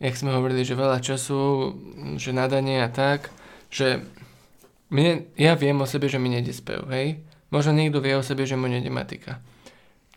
jak 0.03 0.19
sme 0.19 0.35
hovorili, 0.35 0.67
že 0.67 0.75
veľa 0.75 0.99
času, 0.99 1.73
že 2.19 2.35
nadanie 2.35 2.83
a 2.83 2.91
tak, 2.91 3.31
že 3.71 4.03
mne, 4.91 5.31
ja 5.39 5.55
viem 5.55 5.79
o 5.79 5.87
sebe, 5.87 6.11
že 6.11 6.19
mi 6.19 6.33
nejde 6.35 6.51
spev, 6.51 6.91
hej. 6.91 7.23
Možno 7.55 7.79
niekto 7.79 8.03
vie 8.03 8.19
o 8.19 8.27
sebe, 8.27 8.43
že 8.43 8.59
mu 8.59 8.67
nejde 8.67 8.91
matika. 8.91 9.39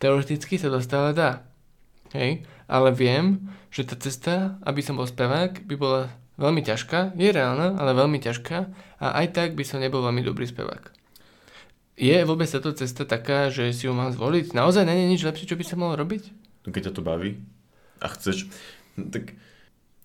Teoreticky 0.02 0.58
sa 0.58 0.66
to 0.66 0.82
stále 0.82 1.14
dá, 1.14 1.46
hej. 2.16 2.42
Ale 2.70 2.94
viem, 2.94 3.50
že 3.74 3.82
tá 3.82 3.98
cesta, 3.98 4.62
aby 4.62 4.78
som 4.78 4.94
bol 4.94 5.10
spevák, 5.10 5.66
by 5.66 5.74
bola 5.74 6.06
veľmi 6.38 6.62
ťažká, 6.62 7.18
je 7.18 7.28
reálna, 7.34 7.74
ale 7.74 7.98
veľmi 7.98 8.22
ťažká 8.22 8.58
a 9.02 9.06
aj 9.20 9.26
tak 9.34 9.48
by 9.58 9.66
som 9.66 9.82
nebol 9.82 10.00
veľmi 10.06 10.22
dobrý 10.22 10.46
spevák. 10.46 10.94
Je 12.00 12.16
vôbec 12.24 12.48
táto 12.48 12.72
cesta 12.72 13.04
taká, 13.04 13.52
že 13.52 13.74
si 13.76 13.84
ju 13.84 13.92
mám 13.92 14.14
zvoliť? 14.14 14.56
Naozaj 14.56 14.88
nie 14.88 15.04
je 15.04 15.10
nič 15.12 15.22
lepšie, 15.26 15.50
čo 15.50 15.58
by 15.58 15.64
som 15.66 15.82
mal 15.82 15.98
robiť? 15.98 16.32
No 16.64 16.72
keď 16.72 16.88
ťa 16.88 16.96
to 16.96 17.02
baví 17.04 17.42
a 18.00 18.06
chceš, 18.08 18.48
tak, 18.96 19.36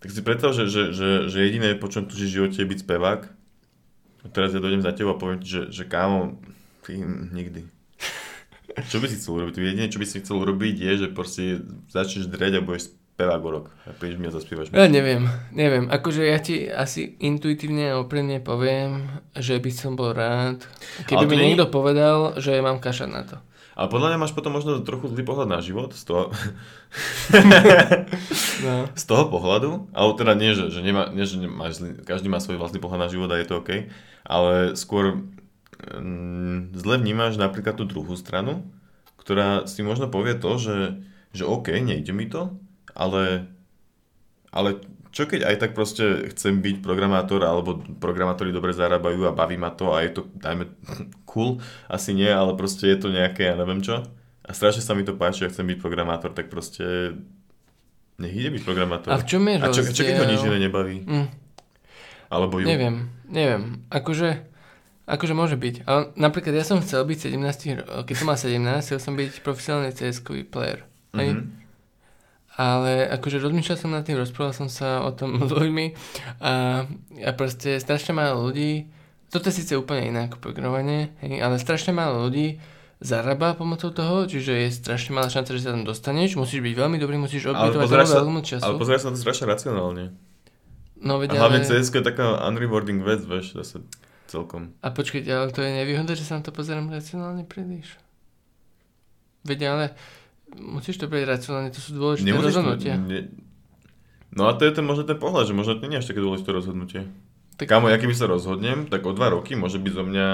tak 0.04 0.10
si 0.12 0.20
predstav, 0.26 0.52
že, 0.52 0.68
že, 0.68 0.92
že, 0.92 1.10
že 1.32 1.38
jediné, 1.48 1.80
po 1.80 1.88
čom 1.88 2.04
tužíš 2.04 2.34
v 2.34 2.36
živote 2.42 2.60
je 2.60 2.68
byť 2.68 2.80
spevák. 2.84 3.22
A 4.26 4.28
teraz 4.28 4.52
ja 4.52 4.60
dojdem 4.60 4.84
za 4.84 4.92
tebou 4.92 5.16
a 5.16 5.22
poviem 5.22 5.40
ti, 5.40 5.54
že, 5.54 5.72
že 5.72 5.88
kámo, 5.88 6.42
ty 6.84 7.00
nikdy. 7.32 7.75
Čo 8.76 9.00
by 9.00 9.08
si 9.08 9.16
chcel 9.16 9.40
urobiť? 9.40 9.54
Jediné, 9.56 9.88
čo 9.88 10.00
by 10.02 10.06
si 10.08 10.20
chcel 10.20 10.36
urobiť 10.44 10.76
je, 10.76 10.92
že 11.06 11.08
proste 11.16 11.64
začneš 11.88 12.28
dreť 12.28 12.60
a 12.60 12.66
budeš 12.66 12.92
spevák 13.16 13.42
o 13.48 13.50
rok. 13.50 13.66
A 13.88 13.96
prídeš 13.96 14.20
mi 14.20 14.28
a 14.28 14.36
zaspievaš 14.36 14.68
mi. 14.68 14.76
Ja 14.76 14.92
neviem, 14.92 15.32
neviem. 15.56 15.88
Akože 15.88 16.28
ja 16.28 16.36
ti 16.36 16.68
asi 16.68 17.16
intuitívne 17.24 17.96
a 17.96 18.04
úprimne 18.04 18.44
poviem, 18.44 19.08
že 19.32 19.56
by 19.56 19.72
som 19.72 19.96
bol 19.96 20.12
rád, 20.12 20.68
keby 21.08 21.24
mi 21.24 21.36
nie... 21.40 21.44
niekto 21.56 21.72
povedal, 21.72 22.36
že 22.44 22.60
mám 22.60 22.84
kašať 22.84 23.10
na 23.10 23.24
to. 23.24 23.38
Ale 23.76 23.92
podľa 23.92 24.16
mňa 24.16 24.20
máš 24.24 24.32
potom 24.32 24.56
možno 24.56 24.84
trochu 24.88 25.12
zlý 25.12 25.24
pohľad 25.28 25.52
na 25.52 25.60
život 25.60 25.92
z 25.92 26.04
toho, 26.08 26.32
no. 28.64 28.88
z 29.00 29.04
toho 29.04 29.24
pohľadu, 29.28 29.92
ale 29.92 30.10
teda 30.16 30.32
nie, 30.36 30.56
že, 30.56 30.72
že, 30.72 30.80
nemá, 30.80 31.12
nie, 31.12 31.28
že 31.28 31.40
nemáš 31.44 31.84
zlý, 31.84 32.00
každý 32.08 32.32
má 32.32 32.40
svoj 32.40 32.56
vlastný 32.56 32.80
pohľad 32.80 33.08
na 33.08 33.12
život 33.12 33.28
a 33.32 33.40
je 33.40 33.48
to 33.48 33.60
OK, 33.60 33.92
ale 34.24 34.80
skôr 34.80 35.24
zle 36.74 36.96
vnímaš 36.98 37.38
napríklad 37.38 37.78
tú 37.78 37.86
druhú 37.86 38.18
stranu, 38.18 38.66
ktorá 39.20 39.66
si 39.70 39.82
možno 39.82 40.10
povie 40.10 40.38
to, 40.38 40.58
že, 40.58 40.78
že 41.34 41.44
OK, 41.46 41.74
nejde 41.82 42.14
mi 42.14 42.30
to, 42.30 42.58
ale, 42.94 43.50
ale 44.50 44.82
čo 45.16 45.24
keď 45.26 45.48
aj 45.48 45.56
tak 45.64 45.72
proste 45.72 46.28
chcem 46.36 46.60
byť 46.60 46.84
programátor, 46.84 47.40
alebo 47.42 47.80
programátori 48.04 48.52
dobre 48.52 48.76
zarábajú 48.76 49.24
a 49.26 49.36
baví 49.38 49.56
ma 49.56 49.72
to 49.72 49.96
a 49.96 50.04
je 50.04 50.20
to, 50.20 50.22
dajme, 50.36 50.68
cool, 51.32 51.64
asi 51.88 52.12
nie, 52.12 52.28
ale 52.28 52.52
proste 52.60 52.92
je 52.92 52.98
to 53.00 53.08
nejaké, 53.10 53.48
ja 53.48 53.56
neviem 53.56 53.80
čo. 53.80 54.04
A 54.46 54.54
strašne 54.54 54.86
sa 54.86 54.94
mi 54.94 55.02
to 55.02 55.18
páči, 55.18 55.48
a 55.48 55.50
chcem 55.50 55.66
byť 55.66 55.82
programátor, 55.82 56.36
tak 56.36 56.54
proste 56.54 57.18
nech 58.22 58.36
ide 58.36 58.54
byť 58.54 58.64
programátor. 58.64 59.10
A 59.12 59.20
v 59.20 59.26
čom 59.26 59.42
je 59.48 59.56
A 59.58 59.68
čo, 59.72 59.82
čo 59.88 60.04
keď 60.06 60.22
ho 60.22 60.28
nič 60.30 60.42
iné 60.46 60.60
nebaví? 60.70 61.02
Mm. 61.02 61.28
Alebo 62.30 62.60
ju? 62.62 62.66
Neviem, 62.68 63.10
neviem. 63.26 63.88
Akože, 63.90 64.46
akože 65.06 65.34
môže 65.38 65.58
byť. 65.58 65.86
Ale 65.86 66.14
napríklad 66.18 66.54
ja 66.54 66.66
som 66.66 66.82
chcel 66.82 67.06
byť 67.06 67.34
17, 67.34 68.06
keď 68.06 68.16
som 68.18 68.28
mal 68.30 68.38
17, 68.38 68.86
chcel 68.86 69.00
som 69.02 69.14
byť 69.14 69.42
profesionálny 69.42 69.94
cs 69.94 70.22
player. 70.50 70.86
Mm-hmm 71.14 71.66
ale 72.56 73.04
akože 73.12 73.44
rozmýšľal 73.44 73.78
som 73.78 73.92
nad 73.92 74.08
tým, 74.08 74.16
rozprával 74.16 74.56
som 74.56 74.72
sa 74.72 75.04
o 75.04 75.12
tom 75.12 75.36
s 75.50 75.52
ľuďmi 75.52 75.86
a, 76.40 76.88
a 77.28 77.32
proste 77.36 77.78
strašne 77.84 78.16
málo 78.16 78.48
ľudí, 78.48 78.88
toto 79.30 79.52
je 79.52 79.60
síce 79.60 79.76
úplne 79.76 80.08
iné 80.08 80.20
ako 80.32 80.40
programovanie, 80.40 81.12
hej, 81.20 81.44
ale 81.44 81.60
strašne 81.60 81.92
málo 81.92 82.32
ľudí 82.32 82.64
zarába 83.04 83.60
pomocou 83.60 83.92
toho, 83.92 84.24
čiže 84.24 84.56
je 84.56 84.68
strašne 84.72 85.12
malá 85.12 85.28
šanca, 85.28 85.52
že 85.52 85.68
sa 85.68 85.76
tam 85.76 85.84
dostaneš, 85.84 86.40
musíš 86.40 86.64
byť 86.64 86.74
veľmi 86.80 86.96
dobrý, 86.96 87.20
musíš 87.20 87.52
obýtovať 87.52 87.92
veľmi 87.92 88.40
času. 88.40 88.64
Ale 88.64 88.80
pozeraj 88.80 89.04
sa 89.04 89.08
na 89.12 89.20
to 89.20 89.22
strašne 89.22 89.46
racionálne. 89.52 90.16
No, 90.96 91.20
vedia, 91.20 91.38
a 91.38 91.46
hlavne 91.46 91.60
ale... 91.60 91.68
CS 91.68 91.92
je 91.92 92.02
taká 92.02 92.40
unrewarding 92.48 93.04
vec, 93.04 93.20
vieš, 93.28 93.60
zase 93.60 93.84
celkom. 94.36 94.76
A 94.84 94.92
počkajte, 94.92 95.32
ale 95.32 95.56
to 95.56 95.64
je 95.64 95.72
nevýhoda, 95.72 96.12
že 96.12 96.28
sa 96.28 96.36
na 96.36 96.44
to 96.44 96.52
pozerám 96.52 96.92
racionálne 96.92 97.48
príliš. 97.48 97.96
Vedia, 99.48 99.72
ale 99.72 99.86
musíš 100.60 101.00
to 101.00 101.08
brať 101.08 101.24
racionálne, 101.24 101.72
to 101.72 101.80
sú 101.80 101.96
dôležité 101.96 102.28
Nemusíš 102.28 102.52
rozhodnutia. 102.52 103.00
To, 103.00 103.08
ne... 103.08 103.20
No 104.36 104.52
a 104.52 104.58
to 104.60 104.68
je 104.68 104.76
ten 104.76 104.84
možno 104.84 105.08
ten 105.08 105.16
pohľad, 105.16 105.48
že 105.48 105.56
možno 105.56 105.80
to 105.80 105.88
nie 105.88 105.96
je 105.96 106.04
až 106.04 106.10
také 106.12 106.20
dôležité 106.20 106.50
rozhodnutie. 106.52 107.02
Tak... 107.56 107.72
Kámo, 107.72 107.88
ja 107.88 107.96
keby 107.96 108.12
sa 108.12 108.28
rozhodnem, 108.28 108.92
tak 108.92 109.08
o 109.08 109.16
dva 109.16 109.32
roky 109.32 109.56
môže 109.56 109.80
byť 109.80 109.94
zo 109.96 110.04
mňa 110.04 110.28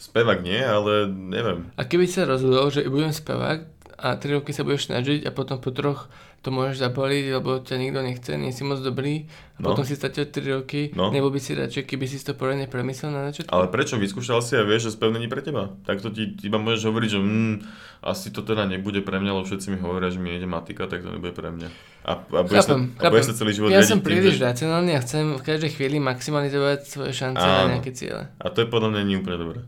spevák 0.00 0.40
nie, 0.40 0.56
ale 0.56 1.04
neviem. 1.12 1.68
A 1.76 1.84
keby 1.84 2.08
sa 2.08 2.24
rozhodol, 2.24 2.72
že 2.72 2.88
budem 2.88 3.12
spevák 3.12 3.68
a 4.00 4.16
tri 4.16 4.32
roky 4.32 4.56
sa 4.56 4.64
budeš 4.64 4.88
snažiť 4.88 5.28
a 5.28 5.30
potom 5.30 5.60
po 5.60 5.68
troch 5.70 6.08
to 6.40 6.48
môžeš 6.48 6.80
zabaliť, 6.80 7.24
lebo 7.36 7.60
ťa 7.60 7.76
nikto 7.76 8.00
nechce, 8.00 8.32
nie 8.40 8.48
si 8.48 8.64
moc 8.64 8.80
dobrý 8.80 9.28
a 9.28 9.60
no. 9.60 9.76
potom 9.76 9.84
si 9.84 9.92
stratil 9.92 10.24
3 10.24 10.56
roky, 10.56 10.88
no. 10.96 11.12
nebol 11.12 11.28
by 11.28 11.36
si 11.36 11.52
radšej, 11.52 11.84
keby 11.84 12.08
si 12.08 12.16
to 12.24 12.32
poriadne 12.32 12.64
premyslel 12.64 13.12
na 13.12 13.28
začiatku. 13.28 13.52
Ale 13.52 13.68
prečo? 13.68 14.00
Vyskúšal 14.00 14.40
si 14.40 14.56
a 14.56 14.64
vieš, 14.64 14.88
že 14.88 14.96
spev 14.96 15.12
není 15.12 15.28
pre 15.28 15.44
teba. 15.44 15.76
Tak 15.84 16.00
to 16.00 16.08
ti 16.08 16.32
iba 16.40 16.56
môžeš 16.56 16.88
hovoriť, 16.88 17.08
že 17.12 17.20
mm, 17.20 17.54
asi 18.00 18.32
to 18.32 18.40
teda 18.40 18.64
nebude 18.64 19.04
pre 19.04 19.20
mňa, 19.20 19.36
lebo 19.36 19.44
všetci 19.44 19.76
mi 19.76 19.78
hovoria, 19.84 20.08
že 20.08 20.16
mi 20.16 20.32
nejde 20.32 20.48
matika, 20.48 20.88
tak 20.88 21.04
to 21.04 21.12
nebude 21.12 21.36
pre 21.36 21.52
mňa. 21.52 21.68
A, 22.08 22.12
a 22.16 22.40
bude, 22.40 22.56
chápem, 22.56 22.96
sa, 22.96 23.12
a 23.12 23.20
sa 23.20 23.34
celý 23.36 23.52
život 23.52 23.68
Ja 23.68 23.84
som 23.84 24.00
príliš 24.00 24.40
že... 24.40 24.48
racionálny 24.48 24.96
a 24.96 25.04
chcem 25.04 25.36
v 25.36 25.44
každej 25.44 25.76
chvíli 25.76 26.00
maximalizovať 26.00 26.88
svoje 26.88 27.12
šance 27.12 27.44
Áno. 27.44 27.68
na 27.68 27.76
nejaké 27.76 27.92
ciele. 27.92 28.32
A 28.40 28.48
to 28.48 28.64
je 28.64 28.68
podľa 28.72 28.96
mňa 28.96 29.02
nie 29.04 29.20
úplne 29.20 29.36
dobré. 29.36 29.60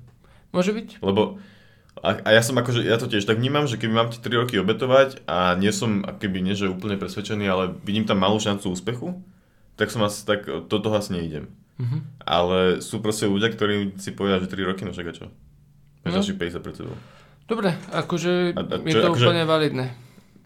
Môže 0.56 0.72
byť. 0.72 1.04
Lebo 1.04 1.36
a, 2.02 2.18
a 2.18 2.28
ja 2.34 2.42
som 2.42 2.58
akože, 2.58 2.82
ja 2.82 2.98
to 2.98 3.06
tiež 3.06 3.22
tak 3.22 3.38
vnímam, 3.38 3.70
že 3.70 3.78
keby 3.78 3.94
mám 3.94 4.10
tie 4.10 4.18
3 4.18 4.42
roky 4.42 4.58
obetovať 4.58 5.22
a 5.30 5.54
nie 5.54 5.70
som 5.70 6.02
keby 6.02 6.42
nie, 6.42 6.58
že 6.58 6.66
úplne 6.66 6.98
presvedčený, 6.98 7.46
ale 7.46 7.78
vidím 7.86 8.02
tam 8.02 8.18
malú 8.18 8.42
šancu 8.42 8.74
úspechu, 8.74 9.22
tak 9.78 9.94
som 9.94 10.02
asi, 10.02 10.26
tak 10.26 10.50
do 10.50 10.76
toho 10.82 10.98
asi 10.98 11.14
neidem. 11.14 11.46
Mm-hmm. 11.78 12.00
Ale 12.26 12.82
sú 12.82 12.98
proste 12.98 13.30
ľudia, 13.30 13.54
ktorí 13.54 13.96
si 14.02 14.10
povedia, 14.10 14.42
že 14.42 14.50
3 14.50 14.66
roky, 14.66 14.82
no 14.82 14.90
však 14.90 15.08
a 15.08 15.14
čo? 15.14 15.26
Máš 16.02 16.10
no. 16.10 16.16
ďalších 16.18 16.38
50 16.58 16.66
pred 16.66 16.74
sebou. 16.74 16.96
Dobre, 17.46 17.70
akože 17.94 18.58
a, 18.58 18.62
a 18.66 18.76
čo, 18.82 18.86
je 18.90 18.94
to 18.98 19.08
akože, 19.14 19.26
úplne 19.26 19.44
validné. 19.46 19.86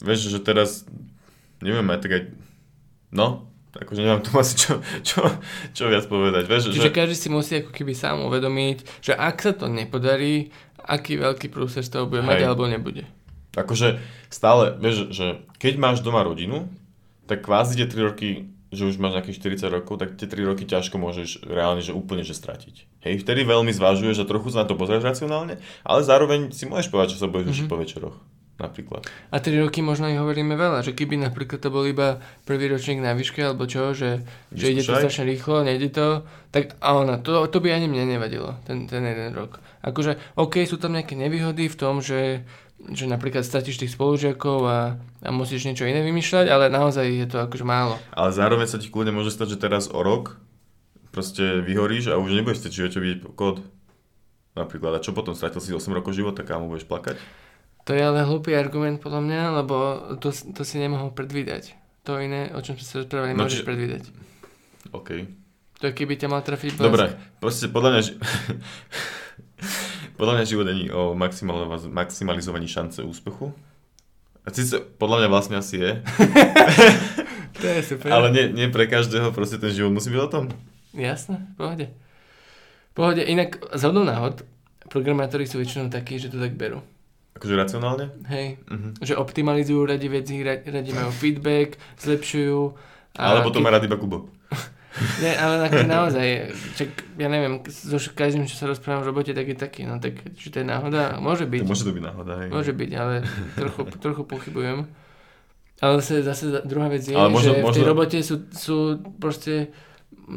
Vieš, 0.04 0.28
že 0.28 0.38
teraz, 0.44 0.84
neviem, 1.64 1.88
aj 1.88 1.98
tak 2.04 2.12
aj, 2.12 2.22
no, 3.16 3.48
akože 3.80 4.00
nemám 4.00 4.22
tu 4.24 4.32
asi 4.40 4.54
čo, 4.56 4.80
čo, 5.04 5.20
čo 5.72 5.88
viac 5.88 6.04
povedať. 6.08 6.48
Vieš, 6.48 6.72
Čiže 6.72 6.92
že... 6.92 6.96
každý 6.96 7.16
si 7.16 7.28
musí 7.28 7.52
ako 7.60 7.70
keby 7.72 7.92
sám 7.92 8.24
uvedomiť, 8.24 9.04
že 9.04 9.12
ak 9.12 9.36
sa 9.40 9.52
to 9.52 9.68
nepodarí, 9.68 10.52
aký 10.86 11.18
veľký 11.18 11.50
prúser 11.50 11.82
z 11.82 11.92
toho 11.92 12.06
bude 12.06 12.22
Hej. 12.22 12.28
mať 12.30 12.40
alebo 12.46 12.64
nebude. 12.70 13.04
Akože 13.56 13.98
stále, 14.30 14.76
vieš, 14.78 15.10
že 15.10 15.42
keď 15.58 15.74
máš 15.80 15.98
doma 16.04 16.22
rodinu, 16.22 16.68
tak 17.26 17.42
kvázi 17.42 17.80
tie 17.80 17.88
3 17.88 18.08
roky, 18.12 18.52
že 18.70 18.86
už 18.86 19.00
máš 19.00 19.18
nejakých 19.18 19.64
40 19.64 19.76
rokov, 19.82 19.94
tak 19.98 20.14
tie 20.14 20.28
3 20.28 20.44
roky 20.44 20.68
ťažko 20.68 21.00
môžeš 21.00 21.48
reálne, 21.48 21.80
že 21.80 21.96
úplne 21.96 22.22
že 22.22 22.36
stratiť. 22.36 23.02
Hej, 23.02 23.24
vtedy 23.24 23.42
veľmi 23.48 23.72
zvažuješ 23.72 24.22
a 24.22 24.28
trochu 24.28 24.52
sa 24.52 24.62
na 24.62 24.68
to 24.68 24.76
pozrieš 24.76 25.08
racionálne, 25.08 25.58
ale 25.82 26.00
zároveň 26.04 26.52
si 26.52 26.68
môžeš 26.68 26.92
povedať, 26.92 27.16
čo 27.16 27.22
sa 27.24 27.32
budeš 27.32 27.64
mm-hmm. 27.64 27.70
po 27.72 27.80
večeroch 27.80 28.16
napríklad. 28.56 29.04
A 29.28 29.36
3 29.36 29.68
roky 29.68 29.84
možno 29.84 30.08
ich 30.08 30.16
hovoríme 30.16 30.56
veľa, 30.56 30.80
že 30.80 30.96
keby 30.96 31.20
napríklad 31.20 31.60
to 31.60 31.68
bol 31.68 31.84
iba 31.84 32.24
prvý 32.48 32.72
ročník 32.72 33.04
na 33.04 33.12
výške 33.12 33.44
alebo 33.44 33.68
čo, 33.68 33.92
že, 33.92 34.24
že 34.48 34.72
ide 34.72 34.82
to 34.84 34.96
strašne 34.96 35.28
rýchlo, 35.28 35.60
nejde 35.60 35.92
to, 35.92 36.24
tak 36.48 36.72
áno, 36.80 37.20
to, 37.20 37.44
to 37.52 37.58
by 37.60 37.76
ani 37.76 37.84
mne 37.84 38.16
nevadilo, 38.16 38.56
ten, 38.64 38.88
ten 38.88 39.04
jeden 39.04 39.36
rok. 39.36 39.60
Akože, 39.84 40.16
OK, 40.40 40.64
sú 40.64 40.80
tam 40.80 40.96
nejaké 40.96 41.12
nevýhody 41.14 41.68
v 41.68 41.76
tom, 41.76 42.00
že, 42.00 42.48
že 42.80 43.04
napríklad 43.04 43.44
stratíš 43.44 43.76
tých 43.76 43.92
spolužiakov 43.92 44.60
a, 44.64 44.96
a 45.20 45.30
musíš 45.30 45.68
niečo 45.68 45.84
iné 45.84 46.00
vymýšľať, 46.00 46.48
ale 46.48 46.72
naozaj 46.72 47.04
je 47.04 47.26
to 47.28 47.44
akože 47.44 47.62
málo. 47.62 48.00
Ale 48.16 48.32
zároveň 48.32 48.66
sa 48.72 48.80
ti 48.80 48.88
kľudne 48.88 49.12
môže 49.12 49.36
stať, 49.36 49.56
že 49.56 49.62
teraz 49.62 49.92
o 49.92 50.00
rok 50.00 50.40
proste 51.12 51.64
vyhoríš 51.64 52.12
a 52.12 52.20
už 52.20 52.36
nebudeš 52.36 52.60
chcieť 52.60 52.72
živote 52.76 52.98
vidieť 53.00 53.20
kód. 53.32 53.64
Napríklad. 54.56 54.96
A 54.96 55.04
čo 55.04 55.12
potom? 55.12 55.36
Stratil 55.36 55.60
si 55.60 55.72
8 55.72 55.88
rokov 55.92 56.16
života, 56.16 56.40
kámo 56.40 56.68
budeš 56.68 56.88
plakať? 56.88 57.20
To 57.86 57.94
je 57.94 58.02
ale 58.02 58.20
hlúpy 58.20 58.50
argument 58.52 58.98
podľa 58.98 59.22
mňa, 59.22 59.40
lebo 59.56 59.74
to, 60.18 60.28
to 60.30 60.62
si 60.62 60.76
nemohol 60.76 61.10
predvídať. 61.10 61.78
To 62.02 62.18
iné, 62.18 62.50
o 62.50 62.58
čom 62.58 62.74
sme 62.74 62.82
sa 62.82 62.94
rozprávali, 63.00 63.32
No, 63.32 63.46
môžeš 63.46 63.62
či- 63.62 63.66
predvídať. 63.66 64.02
OK. 64.90 65.08
To 65.76 65.84
je 65.84 65.92
keby 65.92 66.14
ťa 66.16 66.26
mal 66.26 66.40
trafiť 66.40 66.74
blesk. 66.74 66.82
Dobre, 66.84 67.06
proste 67.36 67.66
podľa 67.66 67.90
mňa... 67.92 68.00
ži- 68.02 68.18
podľa 70.18 70.32
mňa 70.34 70.44
život 70.44 70.64
není 70.64 70.86
o 70.88 71.12
maximaliz- 71.12 71.86
maximalizovaní 71.86 72.66
šance 72.66 73.00
úspechu. 73.00 73.54
A 74.42 74.50
síce 74.50 74.78
podľa 74.78 75.16
mňa 75.20 75.28
vlastne 75.28 75.56
asi 75.56 75.76
je, 75.76 75.90
To 77.56 77.66
je 77.66 77.80
super. 77.82 78.08
ale 78.08 78.30
nie, 78.30 78.44
nie 78.48 78.66
pre 78.66 78.84
každého 78.84 79.30
proste 79.30 79.56
ten 79.56 79.70
život 79.70 79.90
musí 79.90 80.08
byť 80.08 80.20
o 80.20 80.28
tom. 80.28 80.44
Jasné, 80.92 81.50
pohode. 81.54 81.88
Pohode, 82.92 83.22
inak 83.22 83.56
z 83.68 83.82
hodou 83.84 84.02
náhod, 84.02 84.44
programátori 84.86 85.44
sú 85.44 85.56
väčšinou 85.56 85.86
takí, 85.86 86.16
že 86.16 86.28
to 86.28 86.38
tak 86.38 86.52
berú. 86.52 86.80
Akože 87.36 87.54
racionálne? 87.54 88.10
Hej, 88.26 88.56
Mhm. 88.64 88.88
že 88.98 89.14
optimalizujú 89.14 89.84
radi 89.84 90.08
veci, 90.08 90.40
ra- 90.40 90.58
radi 90.58 90.90
majú 90.90 91.10
feedback, 91.10 91.76
zlepšujú. 91.96 92.60
Ale 93.14 93.40
potom 93.40 93.60
má 93.60 93.68
keď- 93.68 93.74
rád 93.74 93.84
iba 93.84 93.96
Kubo. 93.96 94.18
Nie, 95.20 95.36
ale 95.36 95.60
na, 95.60 95.68
naozaj, 96.00 96.28
čak, 96.72 96.88
ja 97.14 97.28
neviem, 97.28 97.60
so 97.66 98.00
každým, 98.10 98.44
čo 98.44 98.56
sa 98.56 98.64
rozprávam 98.64 99.04
v 99.04 99.12
robote, 99.12 99.30
tak 99.30 99.44
je 99.44 99.52
taký, 99.54 99.84
no 99.84 99.96
tak, 99.96 100.16
či 100.32 100.48
to 100.48 100.58
je 100.58 100.66
náhoda, 100.66 101.16
môže 101.18 101.44
byť, 101.44 101.60
To 101.60 101.68
môže 101.68 101.84
to 101.84 101.92
byť 101.92 102.04
náhoda, 102.06 102.32
hej. 102.38 102.48
môže 102.48 102.72
byť, 102.72 102.90
ale 102.94 103.14
trochu, 103.54 103.80
trochu 104.02 104.22
pochybujem. 104.24 104.78
Ale 105.76 106.00
zase, 106.00 106.24
zase 106.24 106.64
druhá 106.64 106.88
vec 106.88 107.04
je, 107.04 107.12
Ale 107.12 107.28
možno- 107.28 107.52
že 107.52 107.60
v 107.60 107.68
tej 107.70 107.84
robote 107.84 108.18
sú, 108.18 108.48
sú 108.48 108.76
proste 109.14 109.68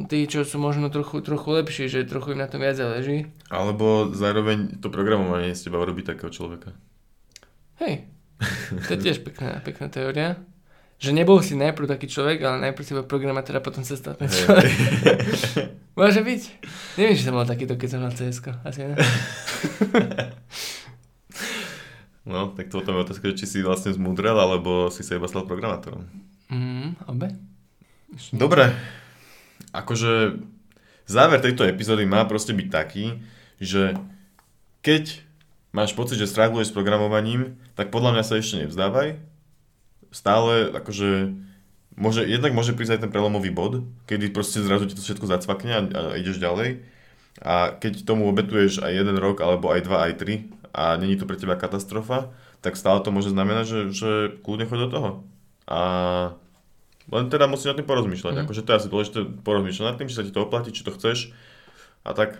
tí, 0.05 0.27
čo 0.27 0.43
sú 0.43 0.59
možno 0.59 0.87
trochu, 0.87 1.19
trochu 1.19 1.49
lepší, 1.53 1.83
že 1.87 2.03
trochu 2.03 2.35
im 2.35 2.39
na 2.39 2.45
tom 2.45 2.59
viac 2.59 2.75
záleží. 2.75 3.31
Alebo 3.47 4.11
zároveň 4.11 4.75
to 4.77 4.87
programovanie 4.87 5.51
z 5.51 5.65
teba 5.65 5.79
urobí 5.79 6.03
takého 6.03 6.27
človeka. 6.27 6.75
Hej, 7.79 8.07
to 8.87 8.89
je 8.95 8.99
tiež 8.99 9.23
pekná, 9.23 9.63
pekná 9.63 9.87
teória. 9.87 10.39
Že 10.99 11.15
nebol 11.15 11.39
si 11.39 11.55
najprv 11.55 11.87
taký 11.87 12.11
človek, 12.11 12.43
ale 12.43 12.69
najprv 12.69 12.83
si 12.83 12.91
bol 12.91 13.07
programátor 13.07 13.55
a 13.55 13.63
potom 13.63 13.87
sa 13.87 13.95
stal 13.95 14.19
ten 14.19 14.27
človek. 14.27 14.67
Môže 15.99 16.19
byť. 16.19 16.41
Neviem, 16.99 17.15
či 17.15 17.23
som 17.23 17.39
mal 17.39 17.47
takýto, 17.47 17.79
keď 17.79 17.87
som 17.87 18.03
mal 18.03 18.11
cs 18.11 18.43
Asi 18.67 18.83
ne. 18.83 18.95
No, 22.29 22.51
tak 22.53 22.69
to 22.69 22.83
potom 22.83 22.99
je 22.99 23.03
otázka, 23.09 23.33
či 23.33 23.49
si 23.49 23.65
vlastne 23.65 23.89
zmúdrel, 23.89 24.37
alebo 24.37 24.93
si 24.93 25.01
sa 25.01 25.17
iba 25.17 25.25
stal 25.25 25.49
programátorom. 25.49 26.05
Mm, 26.53 26.99
obe? 27.09 27.33
Dobre, 28.29 28.69
akože 29.73 30.37
záver 31.09 31.39
tejto 31.41 31.65
epizódy 31.65 32.05
má 32.05 32.21
proste 32.29 32.53
byť 32.53 32.67
taký, 32.69 33.17
že 33.57 33.97
keď 34.85 35.25
máš 35.71 35.93
pocit, 35.93 36.17
že 36.17 36.29
straguješ 36.29 36.71
s 36.71 36.75
programovaním, 36.75 37.57
tak 37.77 37.93
podľa 37.93 38.17
mňa 38.17 38.23
sa 38.25 38.37
ešte 38.37 38.65
nevzdávaj. 38.65 39.21
Stále 40.09 40.73
akože 40.73 41.37
môže, 41.93 42.25
jednak 42.25 42.55
môže 42.55 42.73
prísť 42.73 42.97
aj 42.97 43.01
ten 43.05 43.11
prelomový 43.13 43.53
bod, 43.53 43.85
kedy 44.09 44.33
proste 44.33 44.63
zrazu 44.65 44.89
ti 44.89 44.97
to 44.97 45.03
všetko 45.05 45.29
zacvakne 45.29 45.71
a, 45.75 45.81
a 45.85 46.01
ideš 46.17 46.41
ďalej. 46.41 46.81
A 47.39 47.77
keď 47.77 48.03
tomu 48.03 48.27
obetuješ 48.27 48.81
aj 48.81 48.91
jeden 48.91 49.15
rok, 49.21 49.39
alebo 49.39 49.69
aj 49.71 49.85
dva, 49.85 50.09
aj 50.09 50.13
tri 50.19 50.49
a 50.73 50.97
není 50.97 51.15
to 51.15 51.29
pre 51.29 51.37
teba 51.37 51.55
katastrofa, 51.55 52.33
tak 52.59 52.75
stále 52.75 52.99
to 52.99 53.13
môže 53.13 53.31
znamenať, 53.31 53.65
že, 53.65 53.79
že 53.95 54.11
kľudne 54.43 54.67
choď 54.67 54.79
do 54.85 54.89
toho. 54.91 55.09
A 55.69 55.79
len 57.09 57.25
teda 57.29 57.49
musíš 57.49 57.73
nad 57.73 57.77
tým 57.79 57.89
porozmýšľať. 57.89 58.33
Mhm. 58.35 58.41
Akože 58.45 58.61
to 58.65 58.69
je 58.73 58.79
asi 58.79 58.89
dôležité 58.91 59.19
porozmýšľať 59.45 59.85
nad 59.85 59.97
tým, 59.97 60.09
či 60.09 60.17
sa 60.17 60.25
ti 60.25 60.33
to 60.33 60.45
oplatí, 60.45 60.69
či 60.73 60.85
to 60.85 60.93
chceš. 60.93 61.33
A 62.05 62.13
tak, 62.15 62.39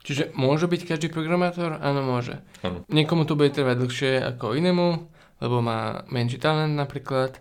Čiže 0.00 0.32
môže 0.32 0.64
byť 0.64 0.88
každý 0.88 1.12
programátor? 1.12 1.76
Áno, 1.76 2.00
môže. 2.00 2.40
áno. 2.64 2.84
Niekomu 2.88 3.28
to 3.28 3.36
bude 3.36 3.52
trvať 3.52 3.76
dlhšie 3.84 4.12
ako 4.34 4.56
inému, 4.56 4.88
lebo 5.44 5.56
má 5.60 6.08
menší 6.08 6.40
talent 6.40 6.72
napríklad. 6.72 7.36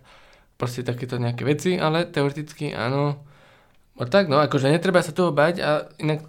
Proste 0.60 0.84
takéto 0.84 1.16
nejaké 1.16 1.48
veci, 1.48 1.80
ale 1.80 2.04
teoreticky 2.04 2.76
áno. 2.76 3.24
No 3.96 4.04
tak, 4.08 4.28
no, 4.28 4.44
akože 4.44 4.68
netreba 4.68 5.00
sa 5.00 5.16
toho 5.16 5.32
bať 5.32 5.64
a 5.64 5.88
inak 6.04 6.28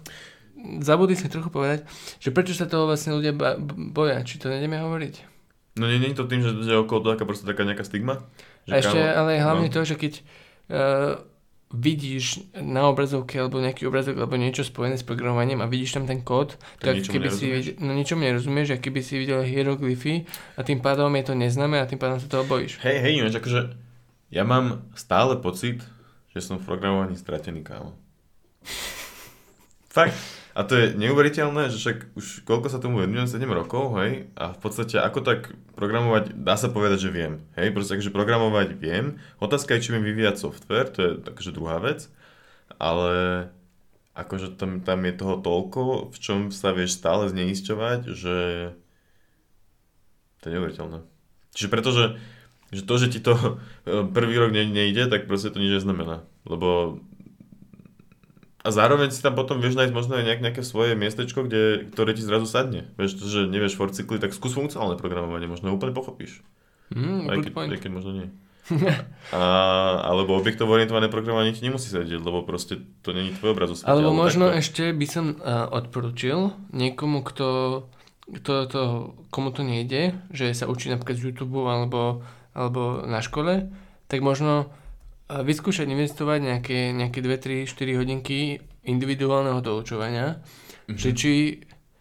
zabudli 0.79 1.19
sme 1.19 1.33
trochu 1.33 1.49
povedať, 1.51 1.83
že 2.21 2.31
prečo 2.31 2.55
sa 2.55 2.69
toho 2.69 2.87
vlastne 2.87 3.15
ľudia 3.17 3.33
ba- 3.35 3.59
boja, 3.59 4.23
či 4.23 4.39
to 4.39 4.47
nejdeme 4.47 4.79
hovoriť. 4.79 5.15
No 5.79 5.87
nie, 5.87 6.03
nie 6.03 6.11
je 6.11 6.19
to 6.19 6.27
tým, 6.27 6.43
že 6.43 6.51
je 6.51 6.75
okolo 6.75 6.99
toho 7.03 7.13
taká 7.15 7.23
proste 7.23 7.47
taká 7.47 7.63
nejaká 7.63 7.87
stigma? 7.87 8.27
A 8.67 8.83
ešte, 8.83 8.99
kámo, 8.99 9.19
ale 9.23 9.39
hlavne 9.39 9.67
no. 9.71 9.73
to, 9.73 9.81
že 9.87 9.95
keď 9.95 10.13
uh, 10.19 11.23
vidíš 11.71 12.51
na 12.59 12.87
obrazovke 12.91 13.39
alebo 13.39 13.63
nejaký 13.63 13.87
obrazok 13.87 14.19
alebo 14.19 14.35
niečo 14.35 14.67
spojené 14.67 14.99
s 14.99 15.07
programovaním 15.07 15.63
a 15.63 15.71
vidíš 15.71 15.95
tam 15.99 16.05
ten 16.07 16.19
kód, 16.19 16.59
Tak 16.83 16.99
keby 17.07 17.27
si 17.31 17.45
videl, 17.47 17.73
no 17.79 17.95
ničomu 17.95 18.27
nerozumieš, 18.27 18.75
a 18.75 18.77
keby 18.77 18.99
si 18.99 19.19
videl 19.19 19.43
hieroglyfy 19.43 20.27
a 20.55 20.61
tým 20.67 20.83
pádom 20.83 21.11
je 21.15 21.23
to 21.31 21.33
neznáme 21.35 21.79
a 21.79 21.87
tým 21.87 21.99
pádom 21.99 22.19
sa 22.19 22.27
toho 22.27 22.43
bojíš. 22.43 22.79
Hej, 22.83 22.97
hej, 22.99 23.13
ináč 23.23 23.39
akože 23.39 23.61
ja 24.31 24.43
mám 24.47 24.87
stále 24.95 25.39
pocit, 25.39 25.83
že 26.31 26.39
som 26.39 26.59
v 26.59 26.67
programovaní 26.67 27.19
stratený, 27.19 27.63
kámo. 27.63 27.95
Fakt. 29.91 30.40
A 30.51 30.67
to 30.67 30.75
je 30.75 30.91
neuveriteľné, 30.99 31.71
že 31.71 31.79
však 31.79 31.97
už 32.19 32.43
koľko 32.43 32.67
sa 32.67 32.83
tomu 32.83 32.99
venujem, 32.99 33.23
7 33.23 33.47
rokov, 33.47 33.95
hej, 34.03 34.27
a 34.35 34.51
v 34.51 34.59
podstate 34.59 34.99
ako 34.99 35.23
tak 35.23 35.55
programovať, 35.79 36.35
dá 36.35 36.59
sa 36.59 36.67
povedať, 36.67 37.07
že 37.07 37.09
viem, 37.15 37.39
hej, 37.55 37.71
proste 37.71 37.95
akože 37.95 38.11
programovať 38.11 38.75
viem, 38.75 39.15
otázka 39.39 39.79
je, 39.79 39.83
či 39.87 39.93
viem 39.95 40.03
vyvíjať 40.03 40.35
software, 40.43 40.91
to 40.91 40.99
je 40.99 41.09
akože 41.23 41.55
druhá 41.55 41.79
vec, 41.79 42.11
ale 42.75 43.47
akože 44.11 44.59
tam, 44.59 44.83
tam 44.83 44.99
je 45.07 45.13
toho 45.15 45.35
toľko, 45.39 46.11
v 46.11 46.17
čom 46.19 46.39
sa 46.51 46.75
vieš 46.75 46.99
stále 46.99 47.31
zneisťovať, 47.31 47.99
že 48.11 48.37
to 50.41 50.43
je 50.49 50.53
neuveriteľné. 50.59 50.99
Čiže 51.55 51.69
pretože 51.71 52.03
že 52.71 52.87
to, 52.87 52.95
že 52.95 53.07
ti 53.11 53.19
to 53.19 53.35
prvý 54.15 54.35
rok 54.39 54.55
ne, 54.55 54.63
nejde, 54.63 55.11
tak 55.11 55.27
proste 55.27 55.51
to 55.51 55.59
nič 55.59 55.83
neznamená. 55.83 56.23
Lebo 56.47 56.99
a 58.61 58.69
zároveň 58.69 59.09
si 59.09 59.25
tam 59.25 59.33
potom 59.33 59.57
vieš 59.57 59.73
nájsť 59.73 59.93
možno 59.93 60.21
aj 60.21 60.25
nejak, 60.25 60.41
nejaké 60.45 60.61
svoje 60.61 60.93
miestečko, 60.93 61.49
kde, 61.49 61.89
ktoré 61.89 62.13
ti 62.13 62.21
zrazu 62.21 62.45
sadne. 62.45 62.93
Vieš, 62.97 63.17
že 63.25 63.49
nevieš 63.49 63.73
for 63.73 63.89
cykly, 63.89 64.21
tak 64.21 64.37
skús 64.37 64.53
funkcionálne 64.53 65.01
programovanie, 65.01 65.49
možno 65.49 65.73
úplne 65.73 65.97
pochopíš. 65.97 66.45
Mm, 66.93 67.25
Aj 67.25 67.37
keď, 67.41 67.51
aj 67.57 67.79
keď 67.81 67.91
možno 67.91 68.11
nie. 68.13 68.27
A, 69.35 69.41
alebo 70.05 70.37
objektovo 70.37 70.77
orientované 70.77 71.09
programovanie 71.09 71.55
ti 71.55 71.65
nemusí 71.65 71.89
sedieť, 71.89 72.21
lebo 72.21 72.45
proste 72.45 72.79
to 73.01 73.11
není 73.11 73.33
tvoj 73.35 73.57
obraz 73.57 73.81
Alebo 73.83 74.13
možno 74.13 74.51
takto. 74.51 74.59
ešte 74.61 74.83
by 74.93 75.07
som 75.09 75.25
uh, 75.35 75.67
odporučil 75.71 76.53
niekomu, 76.71 77.25
kto, 77.25 77.47
kto 78.29 78.53
to, 78.69 78.81
komu 79.33 79.49
to 79.51 79.65
nejde, 79.65 80.15
že 80.29 80.53
sa 80.53 80.69
učí 80.69 80.87
napríklad 80.93 81.17
z 81.19 81.31
YouTube 81.31 81.57
alebo, 81.63 82.21
alebo 82.53 83.03
na 83.07 83.19
škole, 83.19 83.71
tak 84.07 84.19
možno 84.23 84.71
vyskúšať 85.39 85.87
investovať 85.87 86.39
nejaké, 86.43 86.91
nejaké 86.91 87.19
2, 87.19 87.31
3, 87.63 87.63
4 87.65 87.95
hodinky 87.95 88.59
individuálneho 88.83 89.59
doučovania, 89.59 90.43
Mhm. 90.89 90.97
že 90.97 91.09
či, 91.13 91.33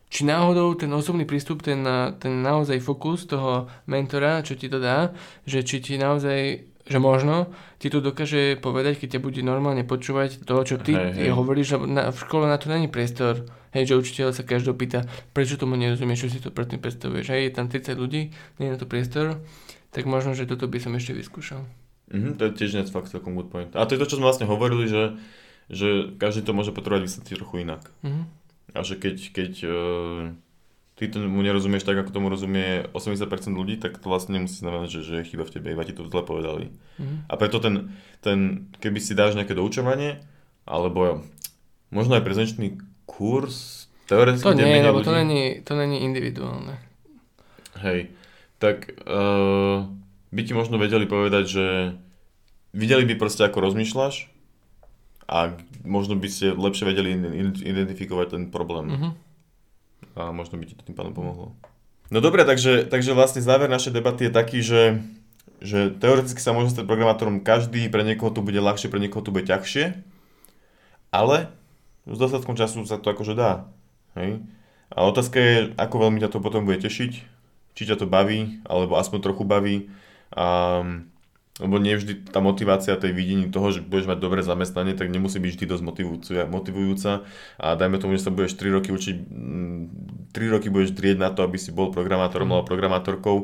či 0.09 0.21
náhodou 0.25 0.75
ten 0.75 0.91
osobný 0.91 1.23
prístup, 1.23 1.63
ten, 1.63 1.87
ten 2.19 2.43
naozaj 2.43 2.81
fokus 2.81 3.23
toho 3.25 3.71
mentora, 3.87 4.43
čo 4.43 4.59
ti 4.59 4.67
to 4.67 4.77
dá, 4.77 5.15
že 5.47 5.63
či 5.63 5.79
ti 5.79 5.95
naozaj, 5.95 6.41
že 6.83 6.99
možno 6.99 7.47
ti 7.79 7.87
to 7.87 8.01
dokáže 8.01 8.59
povedať, 8.59 8.99
keď 8.99 9.09
ťa 9.15 9.21
bude 9.21 9.41
normálne 9.41 9.87
počúvať 9.87 10.43
to, 10.43 10.55
čo 10.65 10.77
ty 10.77 10.99
Hej, 10.99 11.15
hej. 11.15 11.31
hovoríš, 11.31 11.79
na, 11.87 12.11
v 12.11 12.19
škole 12.19 12.51
na 12.51 12.59
to 12.59 12.67
není 12.67 12.91
priestor. 12.91 13.47
Hej, 13.71 13.95
že 13.95 14.01
učiteľ 14.03 14.35
sa 14.35 14.43
každého 14.43 14.75
pýta, 14.75 15.07
prečo 15.31 15.55
tomu 15.55 15.79
nerozumieš, 15.79 16.27
čo 16.27 16.33
si 16.35 16.43
to 16.43 16.51
predtým 16.51 16.83
predstavuješ. 16.83 17.31
Hej, 17.31 17.41
je 17.47 17.53
tam 17.55 17.71
30 17.71 17.95
ľudí, 17.95 18.35
nie 18.59 18.67
je 18.67 18.75
na 18.75 18.81
to 18.81 18.91
priestor, 18.91 19.39
tak 19.95 20.11
možno, 20.11 20.35
že 20.35 20.43
toto 20.43 20.67
by 20.67 20.83
som 20.83 20.91
ešte 20.93 21.15
vyskúšal. 21.15 21.63
Mhm, 22.11 22.37
to 22.37 22.43
je 22.45 22.53
tiež 22.59 22.71
net 22.75 22.91
fakt 22.91 23.09
celkom 23.09 23.35
good 23.35 23.49
point. 23.49 23.71
A 23.73 23.87
to 23.87 23.95
je 23.95 24.01
to, 24.03 24.07
čo 24.07 24.19
sme 24.19 24.27
vlastne 24.27 24.45
hovorili, 24.45 24.87
že, 24.87 25.15
že 25.71 25.89
každý 26.15 26.43
to 26.43 26.53
môže 26.53 26.75
potrebovať 26.75 27.07
vysvetliť 27.07 27.39
trochu 27.39 27.57
inak. 27.63 27.87
Mhm. 28.03 28.23
A 28.71 28.83
že 28.83 28.95
keď, 28.95 29.17
keď 29.31 29.53
uh, 29.67 30.31
ty 30.95 31.07
tomu 31.07 31.39
nerozumieš 31.41 31.83
tak, 31.83 31.97
ako 31.97 32.11
tomu 32.11 32.29
rozumie 32.29 32.87
80% 32.91 33.27
ľudí, 33.51 33.79
tak 33.79 33.97
to 33.97 34.07
vlastne 34.07 34.39
nemusí 34.39 34.59
znamenať, 34.59 34.89
že, 34.91 35.01
že 35.01 35.15
je 35.17 35.29
chyba 35.31 35.43
v 35.43 35.55
tebe, 35.55 35.67
iba 35.71 35.83
ti 35.83 35.95
to 35.95 36.07
zle 36.07 36.23
povedali. 36.23 36.71
Mhm. 36.99 37.27
A 37.27 37.35
preto 37.35 37.59
ten, 37.59 37.95
ten, 38.21 38.39
keby 38.79 38.99
si 38.99 39.15
dáš 39.15 39.35
nejaké 39.35 39.55
doučovanie, 39.55 40.23
alebo 40.67 41.23
možno 41.91 42.15
aj 42.15 42.23
prezenčný 42.23 42.79
kurz, 43.07 43.87
teoreticky 44.07 44.47
To 44.47 44.55
nie, 44.55 44.83
lebo 44.83 45.03
to 45.03 45.11
ľudí- 45.11 45.19
není, 45.23 45.43
to 45.63 45.73
není 45.75 46.03
individuálne. 46.03 46.79
Hej, 47.79 48.11
tak 48.59 48.99
uh, 49.07 49.87
by 50.31 50.41
ti 50.43 50.53
možno 50.55 50.79
vedeli 50.79 51.05
povedať, 51.05 51.45
že 51.47 51.67
videli 52.71 53.03
by 53.05 53.19
proste, 53.19 53.43
ako 53.43 53.67
rozmýšľaš 53.67 54.31
a 55.27 55.55
možno 55.83 56.15
by 56.15 56.27
ste 56.27 56.55
lepšie 56.55 56.85
vedeli 56.87 57.15
identifikovať 57.63 58.27
ten 58.31 58.43
problém 58.51 58.95
Mhm. 58.95 59.11
a 60.15 60.31
možno 60.31 60.59
by 60.59 60.67
ti 60.67 60.75
to 60.75 60.83
tým 60.83 60.95
pádom 60.95 61.15
pomohlo. 61.15 61.55
No 62.11 62.19
dobre, 62.19 62.43
takže, 62.43 62.91
takže 62.91 63.15
vlastne 63.15 63.39
záver 63.39 63.71
našej 63.71 63.95
debaty 63.95 64.27
je 64.27 64.33
taký, 64.35 64.59
že, 64.67 64.99
že 65.63 65.95
teoreticky 65.95 66.43
sa 66.43 66.51
môže 66.51 66.75
stať 66.75 66.83
programátorom 66.83 67.39
každý, 67.39 67.87
pre 67.87 68.03
niekoho 68.03 68.35
to 68.35 68.43
bude 68.43 68.59
ľahšie, 68.59 68.91
pre 68.91 68.99
niekoho 68.99 69.23
to 69.23 69.31
bude 69.31 69.47
ťažšie, 69.47 69.95
ale 71.15 71.51
s 72.11 72.17
dostatkom 72.19 72.59
času 72.59 72.83
sa 72.83 72.99
to 72.99 73.15
akože 73.15 73.39
dá. 73.39 73.71
Hej? 74.19 74.43
A 74.91 75.07
otázka 75.07 75.39
je, 75.39 75.57
ako 75.79 76.03
veľmi 76.03 76.19
ťa 76.19 76.35
to 76.35 76.43
potom 76.43 76.67
bude 76.67 76.83
tešiť, 76.83 77.13
či 77.79 77.83
ťa 77.87 78.03
to 78.03 78.11
baví, 78.11 78.59
alebo 78.67 78.99
aspoň 78.99 79.19
trochu 79.23 79.47
baví. 79.47 79.87
A, 80.35 80.81
lebo 81.61 81.77
nie 81.77 81.93
vždy 81.93 82.33
tá 82.33 82.41
motivácia 82.41 82.97
tej 82.97 83.13
videní 83.13 83.53
toho, 83.53 83.69
že 83.69 83.85
budeš 83.85 84.09
mať 84.09 84.19
dobré 84.19 84.41
zamestnanie, 84.41 84.97
tak 84.97 85.13
nemusí 85.13 85.37
byť 85.37 85.51
vždy 85.55 85.65
dosť 85.69 85.85
motivujúca. 86.49 87.29
A 87.61 87.67
dajme 87.77 88.01
tomu, 88.01 88.17
že 88.17 88.25
sa 88.25 88.33
budeš 88.33 88.57
3 88.57 88.77
roky 88.81 88.91
učiť, 88.91 89.17
3 89.21 90.33
mm, 90.33 90.53
roky 90.57 90.73
budeš 90.73 90.97
drieť 90.97 91.21
na 91.21 91.29
to, 91.29 91.45
aby 91.45 91.61
si 91.61 91.69
bol 91.71 91.93
programátorom 91.93 92.49
mm. 92.49 92.53
alebo 92.57 92.71
programátorkou 92.71 93.37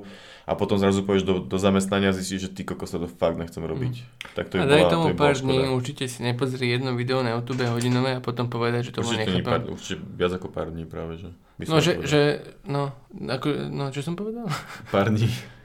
a 0.46 0.55
potom 0.55 0.79
zrazu 0.79 1.03
pôjdeš 1.03 1.27
do, 1.27 1.35
do 1.42 1.59
zamestnania 1.59 2.14
a 2.14 2.16
zistíš, 2.16 2.46
že 2.46 2.51
ty 2.55 2.62
kokos 2.62 2.94
sa 2.94 3.03
to 3.03 3.11
fakt 3.11 3.35
nechcem 3.35 3.66
robiť. 3.66 3.94
Mm. 3.99 4.07
Tak 4.38 4.44
to 4.46 4.62
a 4.62 4.64
daj 4.64 4.81
bola, 4.87 4.92
tomu 4.94 5.07
to 5.11 5.18
pár 5.18 5.35
dní, 5.35 5.59
určite 5.75 6.07
si 6.07 6.22
nepozri 6.22 6.70
jedno 6.70 6.94
video 6.94 7.20
na 7.27 7.35
YouTube 7.35 7.66
hodinové 7.66 8.14
a 8.16 8.20
potom 8.22 8.46
povedať, 8.46 8.88
že 8.88 8.90
to 8.94 9.03
určite 9.03 9.27
nechápam. 9.27 9.66
Pár, 9.66 9.75
určite 9.75 9.99
viac 10.14 10.33
ako 10.38 10.49
pár 10.55 10.70
dní 10.70 10.87
práve, 10.87 11.18
že? 11.18 11.35
No, 11.66 11.83
že, 11.83 11.99
že, 12.07 12.46
no, 12.62 12.94
ako, 13.11 13.75
no, 13.75 13.90
čo 13.90 14.07
som 14.07 14.14
povedal? 14.14 14.46
Pár 14.94 15.11
dní. 15.11 15.27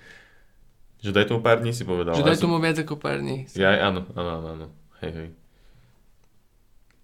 Že 1.01 1.11
daj 1.17 1.25
tomu 1.33 1.41
pár 1.41 1.57
dní 1.65 1.73
si 1.73 1.81
povedal. 1.81 2.13
Že 2.13 2.25
daj 2.29 2.37
tomu 2.37 2.61
viac 2.61 2.77
ako 2.77 2.95
pár 3.01 3.17
dní. 3.17 3.49
Ja, 3.57 3.73
áno, 3.89 4.05
áno, 4.13 4.29
áno, 4.37 4.47
áno. 4.53 4.67
Hej, 5.01 5.11
hej. 5.17 5.29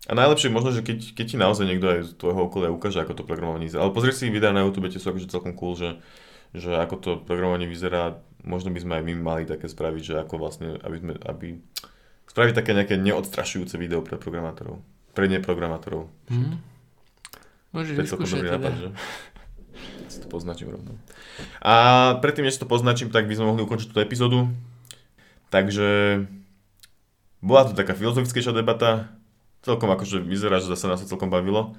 A 0.07 0.15
najlepšie 0.15 0.53
možno, 0.53 0.71
že 0.71 0.85
keď, 0.85 1.17
keď 1.17 1.25
ti 1.25 1.35
naozaj 1.35 1.65
niekto 1.67 1.87
aj 1.89 1.99
z 2.05 2.11
tvojho 2.15 2.47
okolia 2.47 2.71
ukáže, 2.71 3.03
ako 3.03 3.17
to 3.17 3.27
programovanie 3.27 3.67
vyzerá. 3.67 3.83
Ale 3.83 3.91
pozri 3.91 4.15
si 4.15 4.31
videa 4.31 4.55
na 4.55 4.63
YouTube, 4.63 4.87
tie 4.87 5.01
sú 5.01 5.11
akože 5.11 5.27
celkom 5.27 5.51
cool, 5.57 5.75
že, 5.75 5.99
že 6.55 6.71
ako 6.77 6.95
to 7.01 7.11
programovanie 7.25 7.67
vyzerá. 7.67 8.21
Možno 8.45 8.71
by 8.71 8.79
sme 8.79 8.93
aj 9.01 9.03
my 9.03 9.13
mali 9.19 9.43
také 9.43 9.67
spraviť, 9.67 10.01
že 10.05 10.15
ako 10.23 10.39
vlastne, 10.39 10.79
aby 10.79 10.97
sme, 11.01 11.13
aby 11.27 11.59
spraviť 12.31 12.53
také 12.55 12.71
nejaké 12.71 12.95
neodstrašujúce 12.95 13.75
video 13.75 13.99
pre 13.99 14.15
programátorov. 14.15 14.79
Pre 15.11 15.25
neprogramátorov. 15.27 16.07
Mm. 16.31 16.61
Môžeš 17.75 17.95
vyskúšať 17.99 18.47
teda. 18.47 18.61
Nápad, 18.61 18.73
že? 18.77 18.89
Si 20.17 20.25
to 20.25 20.33
poznačím 20.33 20.73
rovno. 20.73 20.97
A 21.61 22.17
predtým, 22.17 22.49
než 22.49 22.57
to 22.57 22.65
poznačím, 22.65 23.13
tak 23.13 23.29
by 23.29 23.37
sme 23.37 23.53
mohli 23.53 23.61
ukončiť 23.61 23.93
túto 23.93 24.01
epizódu. 24.01 24.49
Takže 25.53 26.25
bola 27.45 27.69
to 27.69 27.77
taká 27.77 27.93
filozofickejšia 27.93 28.57
debata. 28.57 29.13
Celkom 29.61 29.93
akože 29.93 30.25
vyzerá, 30.25 30.57
že 30.57 30.73
zase 30.73 30.89
nás 30.89 31.05
to 31.05 31.11
celkom 31.13 31.29
bavilo. 31.29 31.77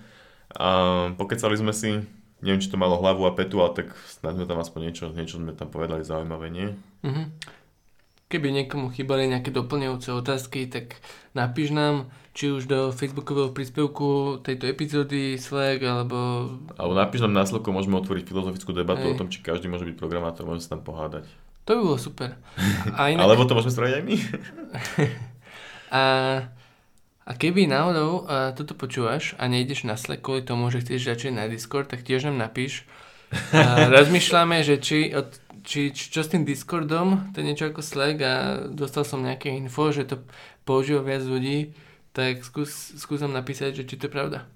A 0.55 1.11
pokecali 1.19 1.59
sme 1.59 1.75
si, 1.75 1.99
neviem, 2.39 2.63
či 2.63 2.71
to 2.71 2.79
malo 2.79 3.03
hlavu 3.03 3.27
a 3.27 3.35
petu, 3.35 3.59
ale 3.59 3.75
tak 3.75 3.99
snad 4.07 4.39
sme 4.39 4.47
tam 4.47 4.63
aspoň 4.63 4.81
niečo, 4.87 5.05
niečo 5.11 5.43
sme 5.43 5.51
tam 5.59 5.67
povedali 5.67 6.07
zaujímavé, 6.07 6.47
nie? 6.55 6.79
Mm-hmm. 7.03 7.27
Keby 8.29 8.53
niekomu 8.53 8.93
chýbali 8.93 9.25
nejaké 9.25 9.49
doplňujúce 9.49 10.13
otázky, 10.13 10.69
tak 10.69 11.01
napíš 11.33 11.73
nám, 11.73 12.13
či 12.37 12.53
už 12.53 12.69
do 12.69 12.93
facebookového 12.93 13.57
príspevku 13.57 14.39
tejto 14.45 14.69
epizódy 14.69 15.41
Slack, 15.41 15.81
alebo... 15.81 16.53
Alebo 16.77 16.93
napíš 16.93 17.25
nám 17.25 17.41
následko, 17.41 17.73
môžeme 17.73 17.97
otvoriť 17.97 18.29
filozofickú 18.29 18.77
debatu 18.77 19.09
Ej. 19.09 19.17
o 19.17 19.19
tom, 19.19 19.33
či 19.33 19.41
každý 19.41 19.73
môže 19.73 19.89
byť 19.89 19.97
programátor, 19.97 20.45
môžeme 20.45 20.61
sa 20.61 20.77
tam 20.77 20.85
pohádať. 20.85 21.25
To 21.65 21.71
by 21.73 21.81
bolo 21.81 21.97
super. 21.97 22.37
A 22.93 23.17
inak... 23.17 23.21
Alebo 23.25 23.49
to 23.49 23.57
môžeme 23.57 23.73
spraviť 23.73 23.95
aj 23.97 24.05
my. 24.05 24.17
a, 26.01 26.03
a 27.25 27.33
keby 27.33 27.65
náhodou 27.65 28.29
a 28.29 28.53
toto 28.53 28.77
počúvaš 28.77 29.41
a 29.41 29.49
nejdeš 29.49 29.89
na 29.89 29.97
Slack 29.97 30.21
kvôli 30.21 30.45
tomu, 30.45 30.69
že 30.69 30.85
chceš 30.85 31.17
začať 31.17 31.33
na 31.33 31.49
Discord, 31.49 31.89
tak 31.89 32.05
tiež 32.05 32.29
nám 32.29 32.53
napíš. 32.53 32.85
A 33.53 33.87
rozmýšľame, 33.97 34.65
že 34.65 34.81
či 34.81 35.13
od 35.13 35.29
či, 35.69 35.93
či 35.93 36.09
čo 36.09 36.25
s 36.25 36.33
tým 36.33 36.49
Discordom, 36.49 37.29
to 37.37 37.45
je 37.45 37.49
niečo 37.53 37.69
ako 37.69 37.85
Slack 37.85 38.17
a 38.25 38.65
dostal 38.73 39.05
som 39.05 39.21
nejaké 39.21 39.53
info, 39.53 39.93
že 39.93 40.09
to 40.09 40.25
používa 40.65 41.05
viac 41.05 41.21
ľudí, 41.21 41.77
tak 42.17 42.41
skús, 42.41 42.97
skúsam 42.97 43.29
napísať, 43.29 43.77
že 43.77 43.85
či 43.85 44.01
to 44.01 44.09
je 44.09 44.13
pravda. 44.17 44.49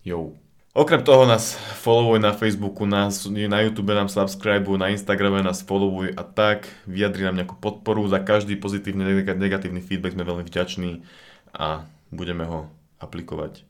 Jo. 0.00 0.32
Okrem 0.74 1.06
toho 1.06 1.22
nás 1.22 1.54
followuj 1.84 2.18
na 2.18 2.34
Facebooku, 2.34 2.82
na, 2.82 3.06
na 3.46 3.58
YouTube 3.62 3.94
nám 3.94 4.10
subscribe, 4.10 4.66
na 4.74 4.90
Instagrame 4.90 5.38
nás 5.38 5.62
followuj 5.62 6.18
a 6.18 6.26
tak. 6.26 6.66
Vyjadri 6.82 7.22
nám 7.22 7.38
nejakú 7.38 7.54
podporu. 7.62 8.02
Za 8.10 8.18
každý 8.18 8.58
pozitívny, 8.58 9.06
negatívny 9.22 9.78
feedback 9.78 10.18
sme 10.18 10.26
veľmi 10.26 10.42
vďační 10.42 11.06
a 11.54 11.86
budeme 12.10 12.42
ho 12.42 12.66
aplikovať. 12.98 13.62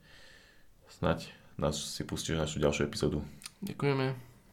Snaď 0.97 1.29
nás 1.61 1.77
si 1.77 2.01
pustíš 2.01 2.41
našu 2.41 2.57
ďalšiu 2.57 2.89
epizódu. 2.89 3.21
Ďakujeme. 3.61 4.24